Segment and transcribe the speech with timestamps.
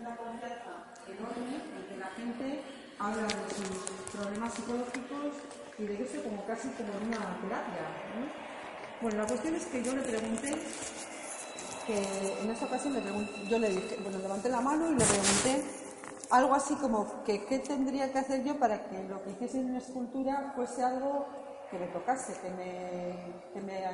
[0.00, 2.62] una confianza enorme en que la gente
[2.98, 5.34] habla de sus problemas psicológicos
[5.78, 7.86] y de eso como casi como una terapia.
[8.16, 8.26] ¿no?
[9.02, 10.56] Bueno, la cuestión es que yo le pregunté,
[11.86, 12.94] que en esa ocasión
[13.48, 15.64] yo le dije, bueno, levanté la mano y le pregunté
[16.30, 19.70] algo así como que qué tendría que hacer yo para que lo que hiciese en
[19.70, 21.26] una escultura fuese algo
[21.70, 23.86] que me tocase, que me,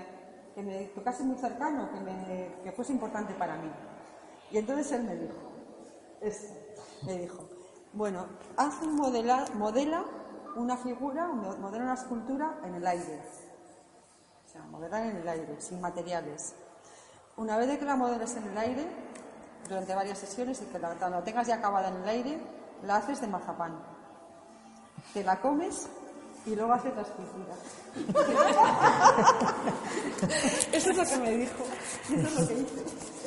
[0.54, 3.70] que me tocase muy cercano, que, me, que fuese importante para mí.
[4.50, 5.34] Y entonces él me dijo,
[6.20, 6.52] esto,
[7.06, 7.48] me dijo,
[7.92, 8.26] bueno,
[8.56, 10.04] haz un modela, modela
[10.56, 13.22] una figura, modela una escultura en el aire.
[14.46, 16.54] O sea, modelar en el aire, sin materiales.
[17.36, 18.86] Una vez que la modeles en el aire,
[19.68, 22.40] durante varias sesiones y que la, la tengas ya acabada en el aire,
[22.82, 23.80] la haces de mazapán.
[25.14, 25.88] Te la comes
[26.46, 27.54] y luego haces la escultura.
[30.72, 31.64] eso es lo que me dijo.
[32.12, 32.82] Eso es lo que hice.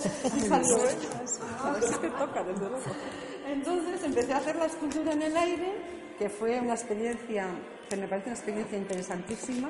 [0.50, 0.78] Salió.
[1.62, 2.84] Ah, te toca, desde luego.
[3.48, 5.74] Entonces empecé a hacer la escultura en el aire,
[6.20, 7.48] que fue una experiencia,
[7.90, 9.70] que me parece una experiencia interesantísima,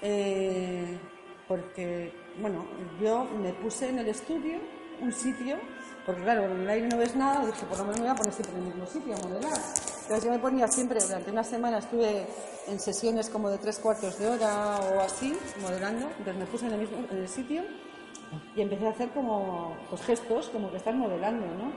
[0.00, 0.98] eh,
[1.46, 2.64] porque, bueno,
[3.00, 4.58] yo me puse en el estudio
[5.00, 5.58] un sitio,
[6.06, 8.16] porque claro, en el aire no ves nada, dije, por lo menos me voy a
[8.16, 9.58] poner siempre en el mismo sitio a modelar.
[10.04, 12.26] Entonces yo me ponía siempre, durante una semana estuve
[12.68, 16.72] en sesiones como de tres cuartos de hora o así, modelando, entonces me puse en
[16.74, 17.62] el mismo en el sitio
[18.54, 21.72] y empecé a hacer como pues, gestos, como que estás modelando, ¿no?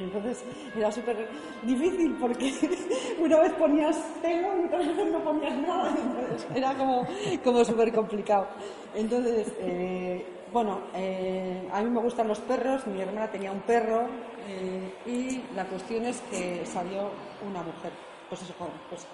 [0.00, 0.42] Entonces
[0.76, 1.28] era súper
[1.62, 2.52] difícil porque
[3.20, 5.94] una vez ponías pelo y otras veces no ponías nada.
[5.96, 7.06] Entonces era como,
[7.44, 8.48] como súper complicado.
[8.94, 14.06] Entonces, eh, bueno, eh, a mí me gustan los perros, mi hermana tenía un perro
[14.48, 17.10] eh, y la cuestión es que salió
[17.48, 17.92] una mujer.
[18.28, 18.54] Pues eso,
[18.90, 19.06] pues,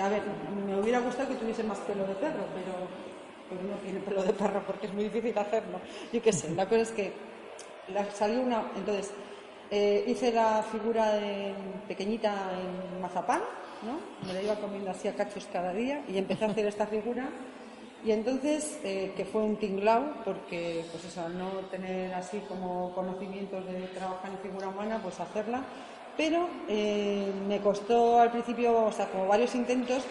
[0.00, 0.22] a ver,
[0.66, 4.62] me hubiera gustado que tuviese más pelo de perro, pero, no tiene pelo de perro
[4.66, 5.80] porque es muy difícil hacerlo.
[6.12, 7.12] Yo qué sé, la cosa es que
[8.14, 8.64] salió una.
[8.76, 9.12] Entonces,
[9.70, 11.12] eh, hice la figura
[11.88, 13.40] pequeñita en mazapán,
[13.82, 14.26] ¿no?
[14.26, 17.28] me la iba comiendo así a cachos cada día y empecé a hacer esta figura.
[18.06, 22.94] Y entonces, eh, que fue un tinglao, porque pues eso, al no tener así como
[22.94, 25.64] conocimientos de trabajar en figura humana, pues hacerla.
[26.16, 30.04] Pero eh, me costó al principio, o sea, como varios intentos,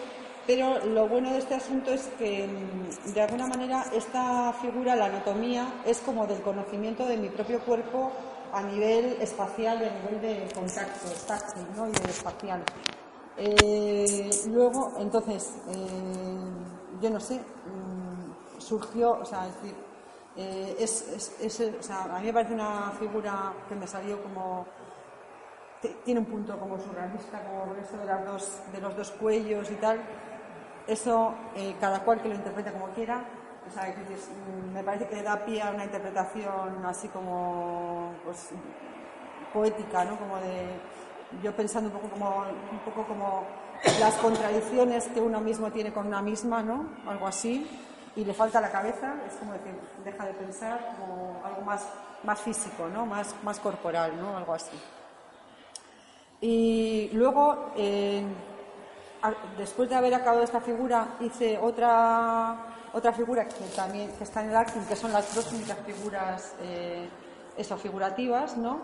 [0.46, 5.06] pero lo bueno de este asunto es que, mm, de alguna manera, esta figura, la
[5.06, 8.12] anatomía, es como del conocimiento de mi propio cuerpo
[8.52, 11.88] a nivel espacial a nivel de contacto táctil ¿no?
[11.88, 12.62] y de espacial.
[13.38, 15.86] Eh, luego, entonces, eh,
[17.00, 17.40] yo no sé,
[18.66, 19.74] surgió, o sea, es decir,
[20.36, 24.66] eh, es, es, o sea, a mí me parece una figura que me salió como
[26.04, 29.74] tiene un punto como surrealista, como eso de, las dos, de los dos cuellos y
[29.76, 30.00] tal.
[30.86, 31.34] Eso,
[31.80, 33.24] cada cual que lo interprete como quiera,
[33.66, 38.50] o sea, mm, me parece que da pie a una interpretación así como pues,
[39.52, 40.16] poética, ¿no?
[40.18, 40.80] Como de
[41.42, 43.44] yo pensando un poco como un poco como
[44.00, 46.88] las contradicciones que uno mismo tiene con una misma, ¿no?
[47.06, 47.68] Algo así
[48.16, 51.86] y le falta la cabeza, es como decir, deja de pensar como algo más
[52.22, 53.06] más físico, ¿no?
[53.06, 54.36] Más más corporal, ¿no?
[54.36, 54.76] Algo así.
[56.40, 58.24] Y luego eh,
[59.58, 62.56] después de haber acabado esta figura hice otra
[62.92, 66.54] otra figura que también que está en el acting, que son las dos únicas figuras
[66.62, 67.08] eh,
[67.82, 68.80] figurativas, ¿no?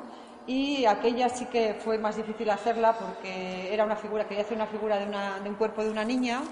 [0.47, 4.66] Y aquella sí que fue más difícil hacerla porque era una figura, quería hacer una
[4.66, 6.43] figura de, una, de un cuerpo de una niña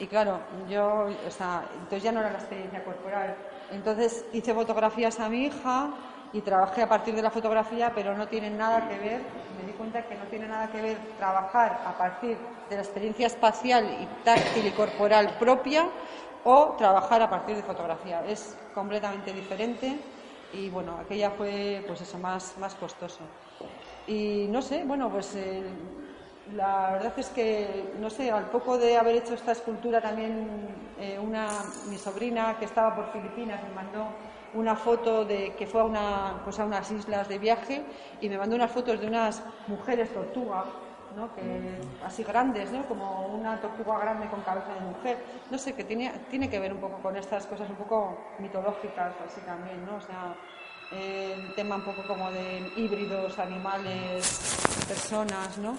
[0.00, 3.36] y claro, yo, o sea, entonces ya no era la experiencia corporal.
[3.70, 5.90] Entonces hice fotografías a mi hija
[6.32, 9.20] y trabajé a partir de la fotografía, pero no tiene nada que ver,
[9.54, 12.38] me di cuenta que no tiene nada que ver trabajar a partir
[12.70, 15.86] de la experiencia espacial y táctil y corporal propia
[16.44, 18.24] o trabajar a partir de fotografía.
[18.24, 23.28] Es completamente diferente y bueno, aquella fue pues eso, más, más costoso.
[24.06, 25.74] Y no sé, bueno, pues eh,
[26.54, 30.48] la verdad es que, no sé, al poco de haber hecho esta escultura también
[30.98, 31.48] eh, una,
[31.88, 34.06] mi sobrina que estaba por Filipinas me mandó
[34.54, 37.84] una foto de que fue a, una, pues a unas islas de viaje
[38.20, 40.64] y me mandó unas fotos de unas mujeres tortuga
[41.34, 42.86] que, así grandes, ¿no?
[42.86, 45.18] como una tortuga grande con cabeza de mujer.
[45.50, 49.14] No sé, que tiene, tiene que ver un poco con estas cosas un poco mitológicas,
[49.26, 49.96] así también, ¿no?
[49.96, 50.34] O sea,
[50.92, 55.76] el tema un poco como de híbridos, animales, personas, ¿no?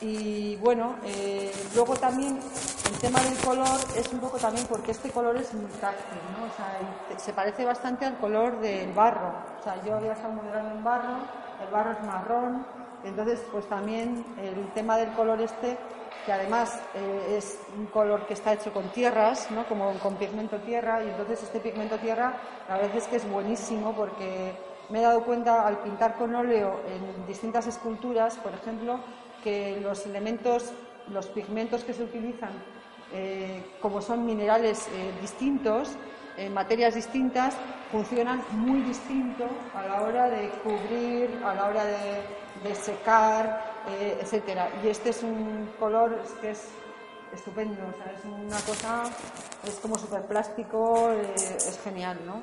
[0.00, 5.10] Y bueno, eh, luego también el tema del color es un poco también porque este
[5.10, 6.46] color es muy táctil, ¿no?
[6.46, 9.32] O sea, se parece bastante al color del barro.
[9.60, 11.16] O sea, yo había estado modelando en barro,
[11.64, 12.66] el barro es marrón,
[13.04, 15.76] entonces, pues también el tema del color este,
[16.24, 19.66] que además eh, es un color que está hecho con tierras, ¿no?
[19.66, 22.32] como con pigmento tierra, y entonces este pigmento tierra
[22.66, 24.56] la verdad es que es buenísimo porque
[24.88, 29.00] me he dado cuenta al pintar con óleo en distintas esculturas, por ejemplo,
[29.44, 30.72] que los elementos,
[31.12, 32.50] los pigmentos que se utilizan,
[33.12, 35.90] eh, como son minerales eh, distintos,
[36.36, 37.54] en materias distintas,
[37.92, 39.44] funcionan muy distinto
[39.74, 44.70] a la hora de cubrir, a la hora de, secar, eh, etcétera.
[44.82, 46.68] Y este es un color que es
[47.32, 47.82] estupendo,
[48.16, 49.04] es una cosa,
[49.64, 52.40] es como súper plástico, es genial, ¿no?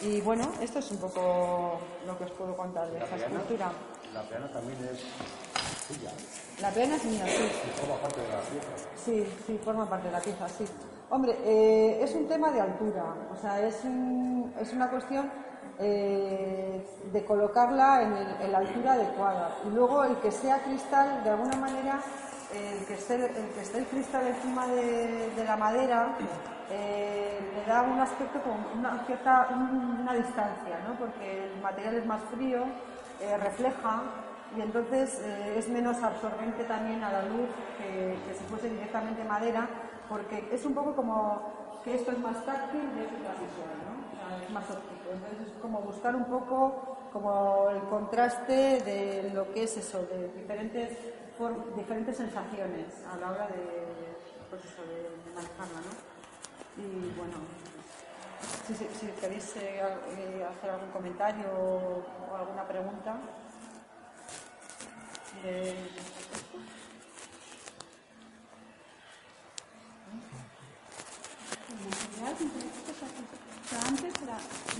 [0.00, 3.72] y bueno, esto es un poco lo que os puedo contar de esta escultura.
[4.12, 5.43] La también es.
[6.60, 7.42] La peana es mía, sí.
[7.78, 8.88] forma parte de la pieza.
[9.04, 10.64] Sí, sí, forma parte de la pieza, sí.
[11.10, 15.30] Hombre, eh, es un tema de altura, o sea, es, es una cuestión
[15.78, 19.58] eh, de colocarla en, la altura adecuada.
[19.66, 22.00] Y luego el que sea cristal, de alguna manera,
[22.54, 26.16] el, que esté, el que esté el cristal encima de, la madera
[26.70, 30.98] eh, le da un aspecto con una cierta una distancia, ¿no?
[30.98, 32.64] porque el material es más frío
[33.40, 34.02] refleja
[34.56, 37.48] y entonces eh, es menos absorbente también a la luz
[37.78, 39.68] que, si fuese directamente madera,
[40.08, 43.76] porque es un poco como que esto es más táctil y esto es más visual,
[43.84, 44.44] ¿no?
[44.44, 45.10] es más óptico.
[45.12, 50.32] Entonces es como buscar un poco como el contraste de lo que es eso, de
[50.36, 50.98] diferentes,
[51.76, 53.94] diferentes sensaciones a la hora de,
[54.50, 56.14] pues de manejarla, ¿no?
[56.82, 57.36] Y bueno,
[58.66, 59.80] si, queréis eh,
[60.18, 63.16] eh, hacer algún comentario o, alguna pregunta.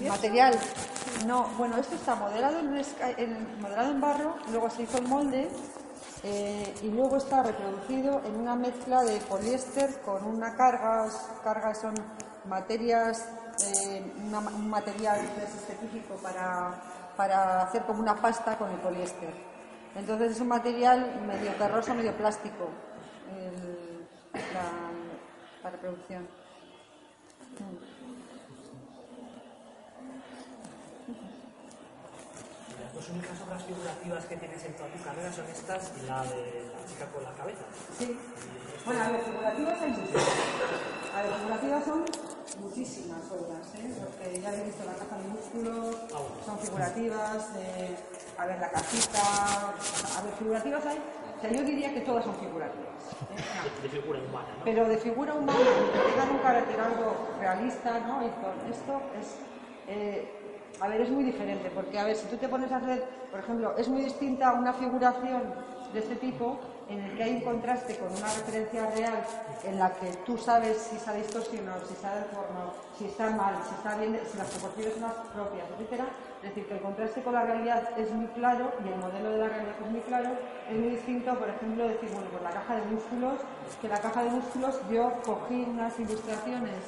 [0.09, 0.59] Material.
[1.27, 5.49] No, bueno, esto está modelado en, modelado en barro, luego se hizo el molde
[6.23, 11.09] eh, y luego está reproducido en una mezcla de poliéster con una carga,
[11.43, 11.95] cargas son
[12.47, 13.29] materias
[13.63, 16.75] eh, un material específico para,
[17.17, 19.54] para, hacer como una pasta con el poliéster.
[19.97, 22.69] Entonces es un material medio terroso, medio plástico,
[25.63, 26.27] la, reproducción.
[32.81, 36.23] Las dos únicas obras figurativas que tienes en toda tu carrera son estas y la
[36.25, 37.63] de la chica con la cabeza.
[37.99, 38.19] Sí.
[38.85, 40.29] Bueno, a ver, figurativas hay muchas.
[41.15, 42.05] A ver, figurativas son
[42.61, 43.95] muchísimas obras, ¿eh?
[43.99, 45.97] porque ya he visto la caja de músculos,
[46.45, 47.97] son figurativas, eh,
[48.39, 52.35] a ver la cajita, a ver, figurativas hay, o sea, yo diría que todas son
[52.37, 52.95] figurativas.
[53.31, 53.83] ¿eh?
[53.83, 54.65] De, figura humana, ¿no?
[54.65, 58.23] Pero de figura humana, que tengan un carácter algo realista, ¿no?
[58.23, 59.37] esto es,
[59.89, 60.33] eh,
[60.81, 63.41] a ver, es muy diferente, porque a ver, si tú te pones a hacer, por
[63.41, 65.43] ejemplo, es muy distinta una figuración
[65.93, 66.59] de este tipo
[66.89, 69.25] en el que hay un contraste con una referencia real
[69.65, 73.75] en la que tú sabes si está distorsionado, si está deformado, si está mal, si
[73.75, 76.07] está bien, si las proporciones son las propias, etcétera.
[76.43, 79.39] Es decir, que el contraste con la realidad es muy claro y el modelo de
[79.39, 80.31] la realidad es muy claro.
[80.69, 83.41] Es muy distinto, por ejemplo, decir, bueno, pues la caja de músculos,
[83.81, 86.85] que la caja de músculos yo cogí unas ilustraciones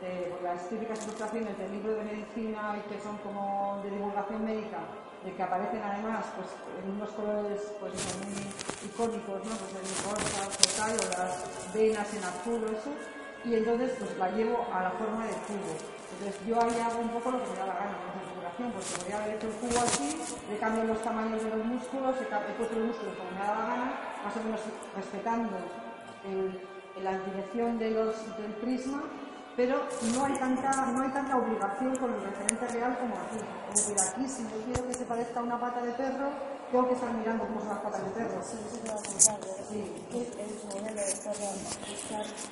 [0.00, 4.78] de las típicas ilustraciones del libro de medicina y que son como de divulgación médica
[5.32, 8.36] que aparecen además pues, en unos colores pues, muy
[8.84, 9.52] icónicos, ¿no?
[9.56, 12.92] pues el rosa o o las venas en azul o eso,
[13.44, 15.72] y entonces pues la llevo a la forma de cubo.
[16.14, 18.72] Entonces yo ahí hago un poco lo que me da la gana con la configuración,
[18.72, 20.08] porque podría haber hecho el cubo así,
[20.48, 23.66] le cambio los tamaños de los músculos, he, puesto los músculos como me da la
[23.66, 23.88] gana,
[24.24, 24.60] más o menos
[24.94, 25.56] respetando
[27.02, 29.02] la dirección de los, del prisma
[29.56, 29.76] pero
[30.12, 33.38] no hay tanta, no hay tanta obligación con el referente real como aquí.
[33.72, 36.28] Es decir, aquí si yo quiero que se parezca a una pata de perro,
[36.70, 38.42] tengo que estar mirando cómo son las patas de perro.
[38.42, 38.80] Sí, sí,
[39.70, 39.78] sí.
[40.10, 40.30] El
[40.68, 41.48] modelo de perro.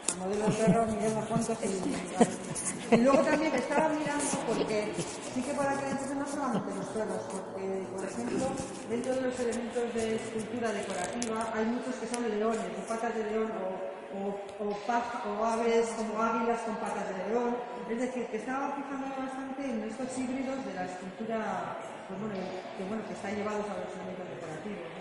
[0.08, 4.94] El modelo de perro, miremos cuántos y, y luego también estaba mirando porque
[5.34, 8.46] sí que para que entonces no solamente los perros, porque por ejemplo,
[8.88, 13.24] dentro de los elementos de escultura decorativa hay muchos que son leones, o patas de
[13.24, 17.56] león, o o, aves como águilas con patas de león.
[17.90, 21.78] Es decir, que estaba fijando bastante en estos híbridos de la escultura
[22.08, 22.34] pues bueno,
[22.76, 24.92] que, bueno, que están llevados a los elementos decorativos.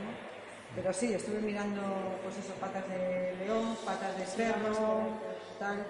[0.75, 1.81] Pero sí, estuve mirando
[2.23, 5.19] pues eso, patas de león, patas de cerro,
[5.59, 5.85] tal.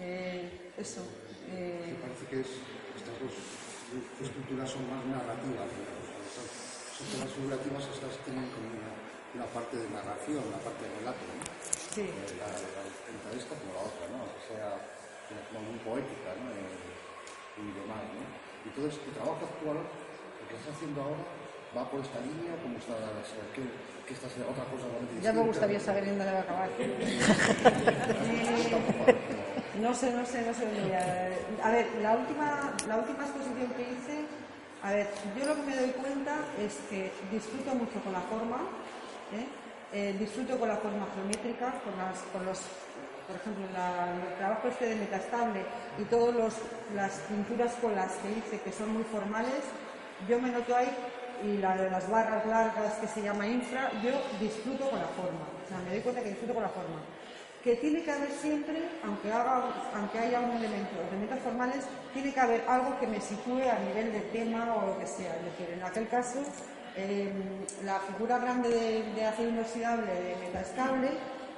[0.00, 1.02] Eh, eso.
[1.50, 1.96] Eh...
[2.02, 2.50] parece que es,
[2.98, 3.34] estas dos
[4.20, 5.70] esculturas son más narrativas.
[6.98, 8.90] Son figurativas, estas tienen como una,
[9.34, 11.22] una, parte de narración, una parte de relato.
[11.98, 12.06] Sí.
[12.38, 14.22] La, la, esta como la otra, ¿no?
[14.30, 14.78] Que sea
[15.50, 16.46] como muy poética, ¿no?
[16.54, 18.22] Y, demás, ¿no?
[18.70, 21.26] Todo tu trabajo actual, lo que estás haciendo ahora,
[21.74, 23.02] va por esta línea, ¿cómo estás,
[23.50, 23.66] qué,
[24.06, 24.54] qué estás haciendo?
[24.54, 24.86] Otra cosa
[25.18, 26.70] Ya me gustaría saber dónde va a acabar.
[29.82, 30.70] no sé, no sé, no sé.
[31.66, 34.22] A ver, la última, la última exposición que hice
[34.86, 38.62] A ver, yo lo que me doy cuenta es que disfruto mucho con la forma,
[39.34, 39.66] ¿eh?
[39.92, 42.60] Eh, disfruto con la forma geométrica, con, las, con los,
[43.26, 45.64] por ejemplo, la- el trabajo este de metastable
[45.98, 46.52] y todas
[46.94, 49.64] las pinturas con las que hice que son muy formales,
[50.28, 50.88] yo me noto ahí
[51.42, 55.46] y la de las barras largas que se llama infra, yo disfruto con la forma,
[55.64, 57.00] o sea, me doy cuenta que disfruto con la forma.
[57.64, 59.64] Que tiene que haber siempre, aunque, haga,
[59.94, 64.12] aunque haya un elemento, elementos formales, tiene que haber algo que me sitúe a nivel
[64.12, 65.34] de tema o lo que sea.
[65.36, 66.38] Es decir, en aquel caso,
[66.98, 67.32] eh,
[67.84, 71.10] la figura grande de, de acero inoxidable de metaestable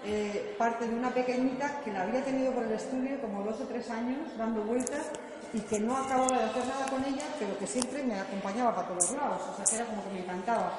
[0.02, 3.64] eh, parte de una pequeñita que la había tenido por el estudio como dos o
[3.64, 5.10] tres años dando vueltas
[5.52, 8.88] y que no acababa de hacer nada con ella, pero que siempre me acompañaba para
[8.88, 10.78] todos lados, o sea que era como que me encantaba.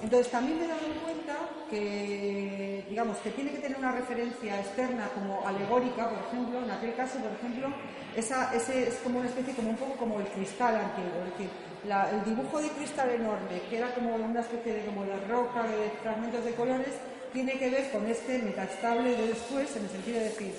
[0.00, 1.34] Entonces también me he dado cuenta
[1.68, 6.94] que, digamos, que tiene que tener una referencia externa como alegórica, por ejemplo, en aquel
[6.94, 7.74] caso, por ejemplo,
[8.16, 11.50] esa, ese es como una especie, como un poco como el cristal antiguo, es decir,
[11.86, 15.62] la- el dibujo de cristal enorme, que era como una especie de como de roca,
[15.64, 16.94] de fragmentos de colores,
[17.32, 20.54] tiene que ver con este metastable de después, en el sentido de decir,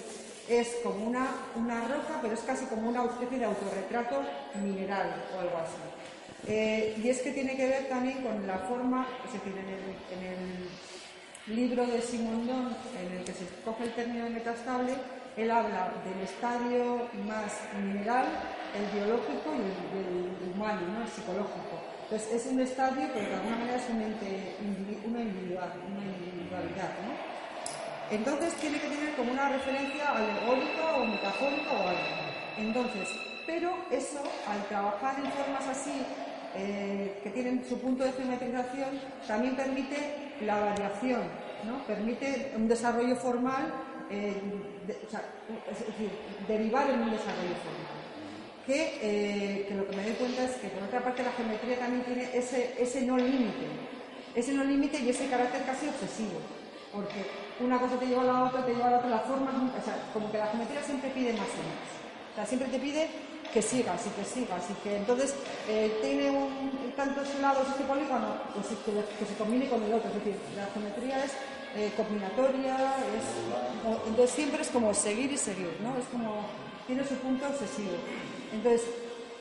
[0.50, 4.22] es como una, una roca, pero es casi como una especie de autorretrato
[4.62, 5.78] mineral o algo así.
[6.46, 9.80] Eh, y es que tiene que ver también con la forma, es decir, en el,
[10.12, 14.94] en el libro de Simondon, en el que se coge el término de metastable,
[15.38, 18.26] él habla del estadio más mineral,
[18.78, 21.02] el biológico y el, el humano, ¿no?
[21.04, 21.94] el psicológico.
[22.04, 26.92] Entonces es un estadio, pero de alguna manera es una, individual, una individualidad.
[28.12, 32.02] Entonces tiene que tener como una referencia alegórica o metafórica o algo.
[32.58, 33.10] Entonces,
[33.48, 36.06] pero eso, al trabajar en formas así,
[36.56, 41.22] eh, que tienen su punto de geometrización, también permite la variación,
[41.66, 41.84] ¿no?
[41.88, 43.74] Permite un desarrollo formal,
[44.10, 44.42] eh,
[45.72, 46.10] es decir,
[46.48, 48.04] derivar en un desarrollo formal.
[48.66, 51.80] Que, eh, que lo que me doy cuenta es que por otra parte la geometría
[51.80, 53.68] también tiene ese, ese no límite,
[54.36, 56.40] ese no límite y ese carácter casi obsesivo,
[56.94, 57.28] porque
[57.60, 59.80] una cosa te lleva a la otra, te lleva a la otra, la forma nunca,
[59.80, 62.48] o sea, como que la geometría siempre pide más y más.
[62.48, 63.08] Siempre te pide
[63.54, 65.36] que sigas y que sigas y que entonces
[65.70, 70.10] eh, tiene un, tantos lados este polígono, pues que se combine con el otro.
[70.10, 71.34] Es decir, la geometría es
[71.76, 72.78] eh, combinatoria,
[74.08, 75.98] entonces siempre es como seguir y seguir, ¿no?
[75.98, 76.46] Es como,
[76.86, 77.98] tiene su punto obsesivo.
[78.54, 78.88] Entonces,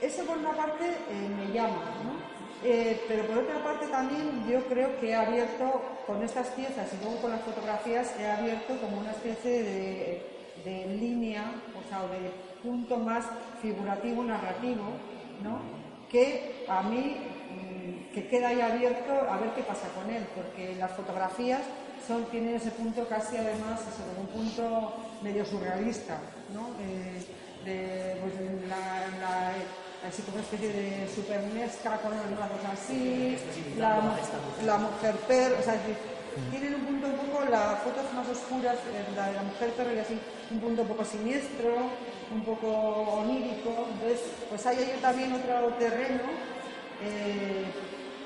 [0.00, 2.32] eso por una parte eh, me llama, ¿no?
[2.64, 7.04] Eh, pero por otra parte también yo creo que he abierto con estas piezas y
[7.04, 9.62] luego con las fotografías he abierto como una especie
[10.64, 11.44] de, línea,
[11.76, 12.30] o sea, de
[12.62, 13.26] punto más
[13.60, 14.84] figurativo, narrativo,
[15.42, 15.58] ¿no?
[16.08, 17.16] Que a mí
[17.50, 21.62] mm, que queda ahí abierto a ver qué pasa con él, porque las fotografías
[22.12, 24.92] son, tienen ese punto casi además, eso, un punto
[25.22, 26.18] medio surrealista,
[26.52, 26.68] ¿no?
[26.80, 27.24] Eh,
[27.64, 28.34] de, pues,
[28.68, 33.36] la, la- así como una especie de supernesca con los brazos así,
[33.78, 34.00] la,
[34.66, 35.96] la mujer perro, o sea, es decir,
[36.50, 38.76] tienen un punto un poco, las fotos más oscuras,
[39.16, 40.18] la de la mujer perro y así,
[40.50, 41.76] un punto un poco siniestro,
[42.34, 42.66] un poco
[43.22, 46.24] onírico, entonces, pues ahí hay también otro terreno
[47.04, 47.64] eh,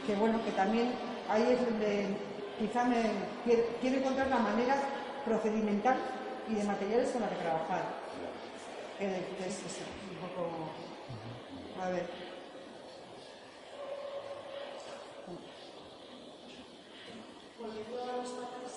[0.07, 0.93] que bueno, que también
[1.28, 2.07] ahí es donde
[2.59, 3.03] quizá me
[3.45, 4.77] quiero, quiero encontrar la manera
[5.25, 5.99] procedimental
[6.49, 7.83] y de materiales con la que trabajar.
[8.99, 10.71] Eh, que es eso, un poco...
[11.83, 12.07] A ver.
[17.59, 18.73] Volviendo a las patas,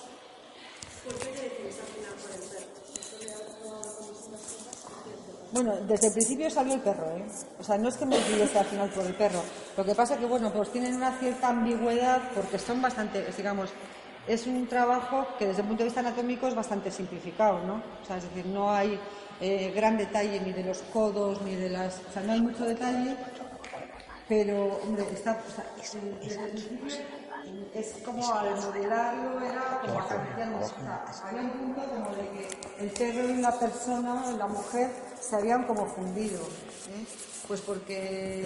[1.06, 2.72] ¿por qué te decides al final por el perro?
[3.00, 4.76] ¿Eso le ha probado con distintas cosas?
[4.84, 5.38] ¿Por qué el perro?
[5.51, 7.25] Bueno, desde el principio salió el perro, ¿eh?
[7.60, 9.41] O sea, no es que me decidiese al final por el perro.
[9.75, 13.72] Lo que pasa que, bueno, pues tienen una cierta ambigüedad porque son bastante, digamos,
[14.27, 17.82] es un trabajo que desde el punto de vista anatómico es bastante simplificado, ¿no?
[18.01, 19.00] O sea, es decir, no hay
[19.41, 22.00] eh, gran detalle ni de los codos ni de las...
[22.08, 23.15] O sea, no hay mucho detalle,
[24.27, 25.41] pero, hombre, está...
[25.48, 25.65] O sea,
[26.22, 26.96] desde el principio
[27.74, 32.48] es como al modelarlo era como acariciando, o sea, había un punto como de que
[32.79, 34.91] el perro y la persona, la mujer,
[35.22, 36.40] se habían como fundido.
[36.42, 37.06] ¿eh?
[37.48, 38.44] Pues porque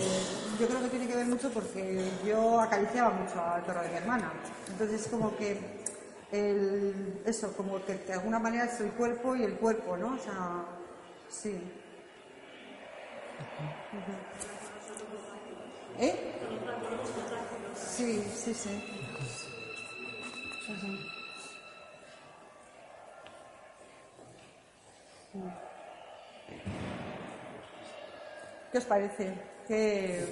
[0.59, 3.95] yo creo que tiene que ver mucho porque yo acariciaba mucho al perro de mi
[3.97, 4.31] hermana.
[4.69, 5.59] Entonces como que
[6.31, 10.15] el- eso, como que de alguna manera es el cuerpo y el cuerpo, ¿no?
[10.15, 10.65] O sea,
[11.29, 11.59] sí.
[15.99, 16.15] ¿Eh?
[17.75, 18.81] Sí, sí, sí.
[28.73, 29.33] ¿Qué os parece?
[29.67, 30.25] ¿Qué,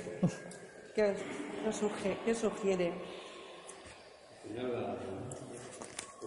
[0.96, 1.14] qué
[1.64, 2.92] qué suge- qué sugiere?
[4.58, 4.98] La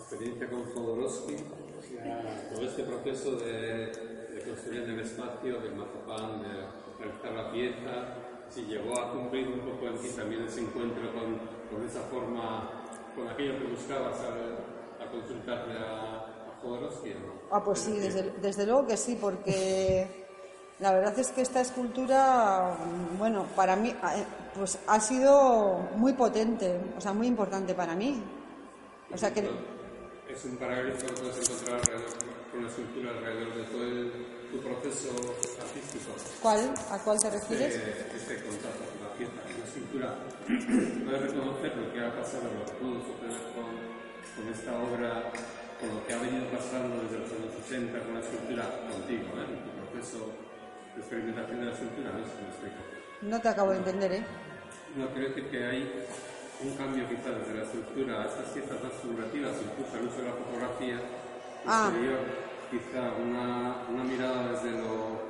[0.00, 1.34] experiencia con Jodorowsky,
[2.54, 3.86] todo este proceso de,
[4.32, 8.14] de construir en el espacio, del mazapán, de realizar la pieza,
[8.48, 11.36] si llegó a cumplir un poco en ti también ese encuentro con,
[11.68, 12.70] con esa forma,
[13.16, 14.56] con aquello que buscabas al,
[15.00, 17.10] al consultarle a, a Jodorowsky.
[17.10, 17.34] ¿o no?
[17.50, 20.23] Ah, pues sí, desde, desde luego que sí, porque
[20.80, 22.76] la verdad es que esta escultura,
[23.18, 28.22] bueno, para mí eh, pues ha sido muy potente, o sea, muy importante para mí.
[29.12, 29.40] O sea que
[30.28, 34.12] Es un paralelismo que puedes encontrar alrededor- con la escultura alrededor de todo el,
[34.50, 35.10] tu proceso
[35.60, 36.14] artístico.
[36.42, 36.74] ¿cuál?
[36.90, 37.74] ¿A cuál te refieres?
[37.74, 40.08] Este, este contacto con la pieza, con la escultura.
[41.04, 43.68] Puedes reconocer lo que ha pasado, lo que pudo suceder con,
[44.34, 45.30] con esta obra,
[45.82, 49.46] con lo que ha venido pasando desde los años 80 con la escultura contigo, ¿eh?
[49.50, 50.18] en tu proceso
[50.96, 53.28] experimentación de la escultura, no.
[53.30, 54.24] No te acabo de entender, ¿eh?
[54.96, 55.92] No, quiero decir que hay
[56.62, 60.24] un cambio quizás desde la estructura a estas piezas más figurativas, incluso al uso de
[60.28, 61.00] la fotografía
[61.66, 61.88] Ah.
[61.88, 62.18] exterior,
[62.70, 65.24] quizá una, una mirada desde lo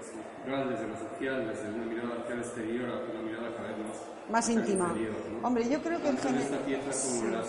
[0.00, 3.78] estructural, desde lo social, desde una mirada hacia el exterior, hacia una mirada cada vez
[3.78, 3.96] más,
[4.30, 4.94] Más el íntima.
[5.42, 6.82] Hombre, yo creo que en Tanto en esta general...
[6.84, 7.46] como las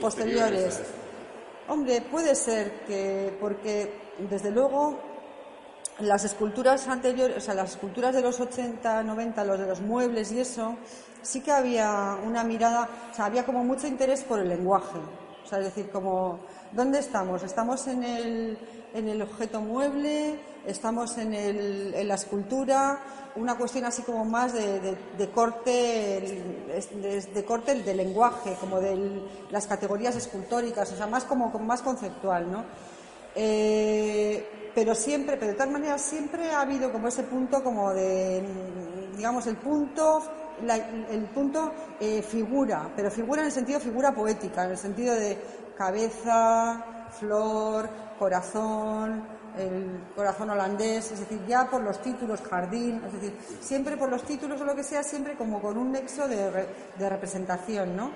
[0.00, 0.80] Posteriores.
[0.80, 0.84] esta.
[1.72, 3.94] Hombre, puede ser que, porque
[4.28, 4.98] desde luego
[6.02, 10.32] las esculturas anteriores, o sea, las esculturas de los 80, 90, los de los muebles
[10.32, 10.76] y eso,
[11.22, 14.98] sí que había una mirada, o sea, había como mucho interés por el lenguaje.
[15.44, 16.38] O sea, es decir, como,
[16.72, 17.42] ¿dónde estamos?
[17.42, 18.58] ¿Estamos en el,
[18.94, 20.38] en el objeto mueble?
[20.66, 23.00] ¿Estamos en, el, en la escultura?
[23.34, 25.70] Una cuestión así como más de, de- de corte,
[27.00, 31.82] de, de corte de lenguaje, como de las categorías escultóricas, o sea, más como, más
[31.82, 32.64] conceptual, ¿no?
[33.34, 38.42] Eh, pero siempre, pero de tal manera siempre ha habido como ese punto como de,
[39.16, 40.22] digamos, el punto,
[41.10, 45.38] el punto eh, figura, pero figura en el sentido figura poética, en el sentido de
[45.76, 49.22] cabeza, flor, corazón,
[49.58, 54.22] el corazón holandés, es decir, ya por los títulos, jardín, es decir, siempre por los
[54.22, 56.66] títulos o lo que sea, siempre como con un nexo de, re-
[56.98, 58.10] de representación, ¿no?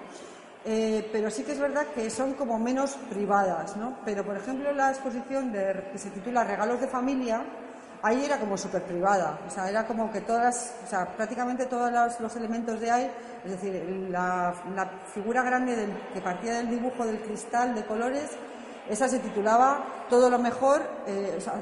[0.69, 3.99] Eh, pero sí que es verdad que son como menos privadas, ¿no?
[4.05, 7.41] Pero, por ejemplo, la exposición que se titula Regalos de Familia,
[8.03, 11.93] ahí era como súper privada, o sea, era como que todas, o sea, prácticamente todos
[12.21, 13.11] los, elementos de ahí,
[13.45, 14.55] es decir, la,
[15.15, 18.31] figura grande que partía del dibujo del cristal de colores,
[18.89, 21.55] esa se titulaba Todo lo mejor, eh, o sea,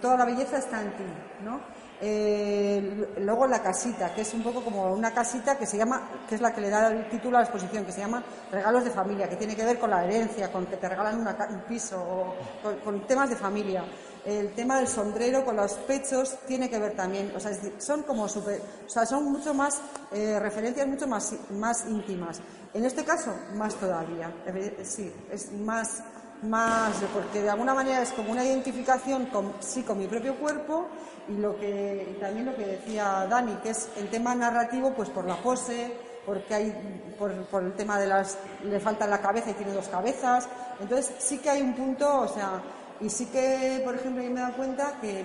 [0.00, 1.04] toda la belleza está en ti,
[1.44, 1.60] ¿no?
[2.04, 6.34] Eh, luego la casita, que es un poco como una casita que se llama, que
[6.34, 8.90] es la que le da el título a la exposición, que se llama Regalos de
[8.90, 12.02] Familia, que tiene que ver con la herencia, con que te regalan una un piso,
[12.02, 12.34] o
[12.82, 13.84] con, temas de familia.
[14.24, 18.28] El tema del sombrero con los pechos tiene que ver también, o sea, son como
[18.28, 22.40] super, o sea, son mucho más eh, referencias mucho más, más íntimas.
[22.74, 26.02] En este caso, más todavía, Eh, sí, es más
[26.42, 30.88] más porque de alguna manera es como una identificación con, sí con mi propio cuerpo
[31.28, 35.24] y lo que también lo que decía Dani que es el tema narrativo pues por
[35.24, 35.92] la pose
[36.26, 39.88] porque hay por, por el tema de las le falta la cabeza y tiene dos
[39.88, 40.48] cabezas.
[40.80, 42.60] Entonces sí que hay un punto o sea
[43.00, 45.24] y sí que por ejemplo yo me he dado cuenta que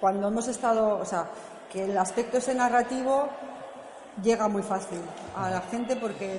[0.00, 1.28] cuando hemos estado o sea
[1.72, 3.28] que el aspecto ese narrativo
[4.22, 5.00] llega muy fácil
[5.36, 6.38] a la gente porque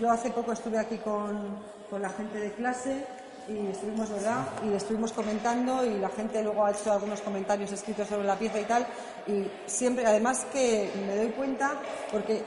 [0.00, 1.58] yo hace poco estuve aquí con,
[1.90, 3.04] con la gente de clase
[3.48, 4.46] y estuvimos, ¿verdad?
[4.64, 8.60] Y estuvimos comentando y la gente luego ha hecho algunos comentarios escritos sobre la pieza
[8.60, 8.86] y tal.
[9.26, 11.72] Y siempre, además que me doy cuenta,
[12.10, 12.42] porque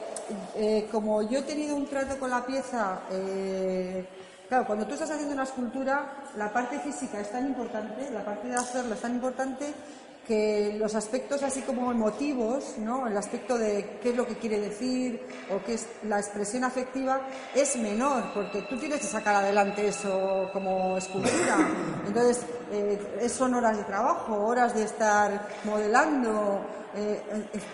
[0.56, 4.04] eh, como yo he tenido un trato con la pieza, eh,
[4.48, 8.48] claro, cuando tú estás haciendo una escultura, la parte física es tan importante, la parte
[8.48, 9.72] de hacerlo es tan importante
[10.26, 13.06] que los aspectos así como emotivos, ¿no?
[13.06, 15.20] el aspecto de qué es lo que quiere decir
[15.54, 17.20] o qué es la expresión afectiva
[17.54, 21.58] es menor, porque tú tienes que sacar adelante eso como escultura.
[22.06, 22.40] Entonces,
[22.72, 26.60] eh, son horas de trabajo, horas de estar modelando,
[26.96, 27.20] eh,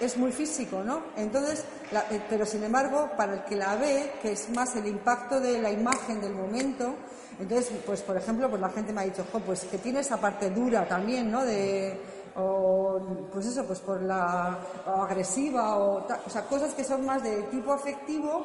[0.01, 1.03] es, muy físico, ¿no?
[1.17, 4.87] Entonces, la- eh, pero sin embargo, para el que la ve, que es más el
[4.87, 6.95] impacto de la imagen del momento,
[7.39, 10.17] entonces, pues por ejemplo, pues la gente me ha dicho, "Jo, pues que tiene esa
[10.19, 11.45] parte dura también, ¿no?
[11.45, 11.99] De,
[12.37, 13.01] o
[13.33, 17.73] pues eso, pues por la agresiva o, o sea, cosas que son más de tipo
[17.73, 18.45] afectivo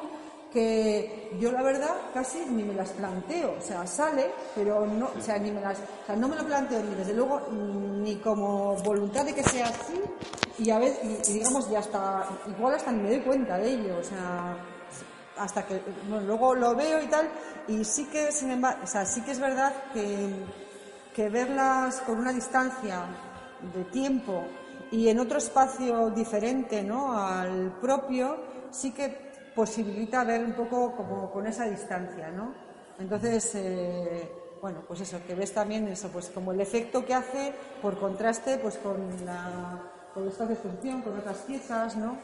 [0.52, 5.20] que yo la verdad casi ni me las planteo, o sea, sale, pero no, o
[5.20, 8.74] sea, ni me las, o sea, no me lo planteo ni desde luego ni como
[8.76, 10.00] voluntad de que sea así.
[10.58, 13.68] Y a veces, y, y digamos, ya hasta, igual hasta ni me doy cuenta de
[13.68, 14.56] ello, o sea,
[15.36, 17.28] hasta que bueno, luego lo veo y tal.
[17.68, 20.30] Y sí que sin embargo o sea sí que es verdad que,
[21.14, 23.06] que verlas con una distancia
[23.74, 24.44] de tiempo
[24.90, 27.16] y en otro espacio diferente ¿no?
[27.16, 28.36] al propio
[28.70, 32.54] sí que posibilita ver un poco como con esa distancia ¿no?
[32.98, 37.52] entonces eh, bueno pues eso que ves también eso pues como el efecto que hace
[37.80, 42.16] por contraste pues con la con esta exposición, con otras piezas, ¿no?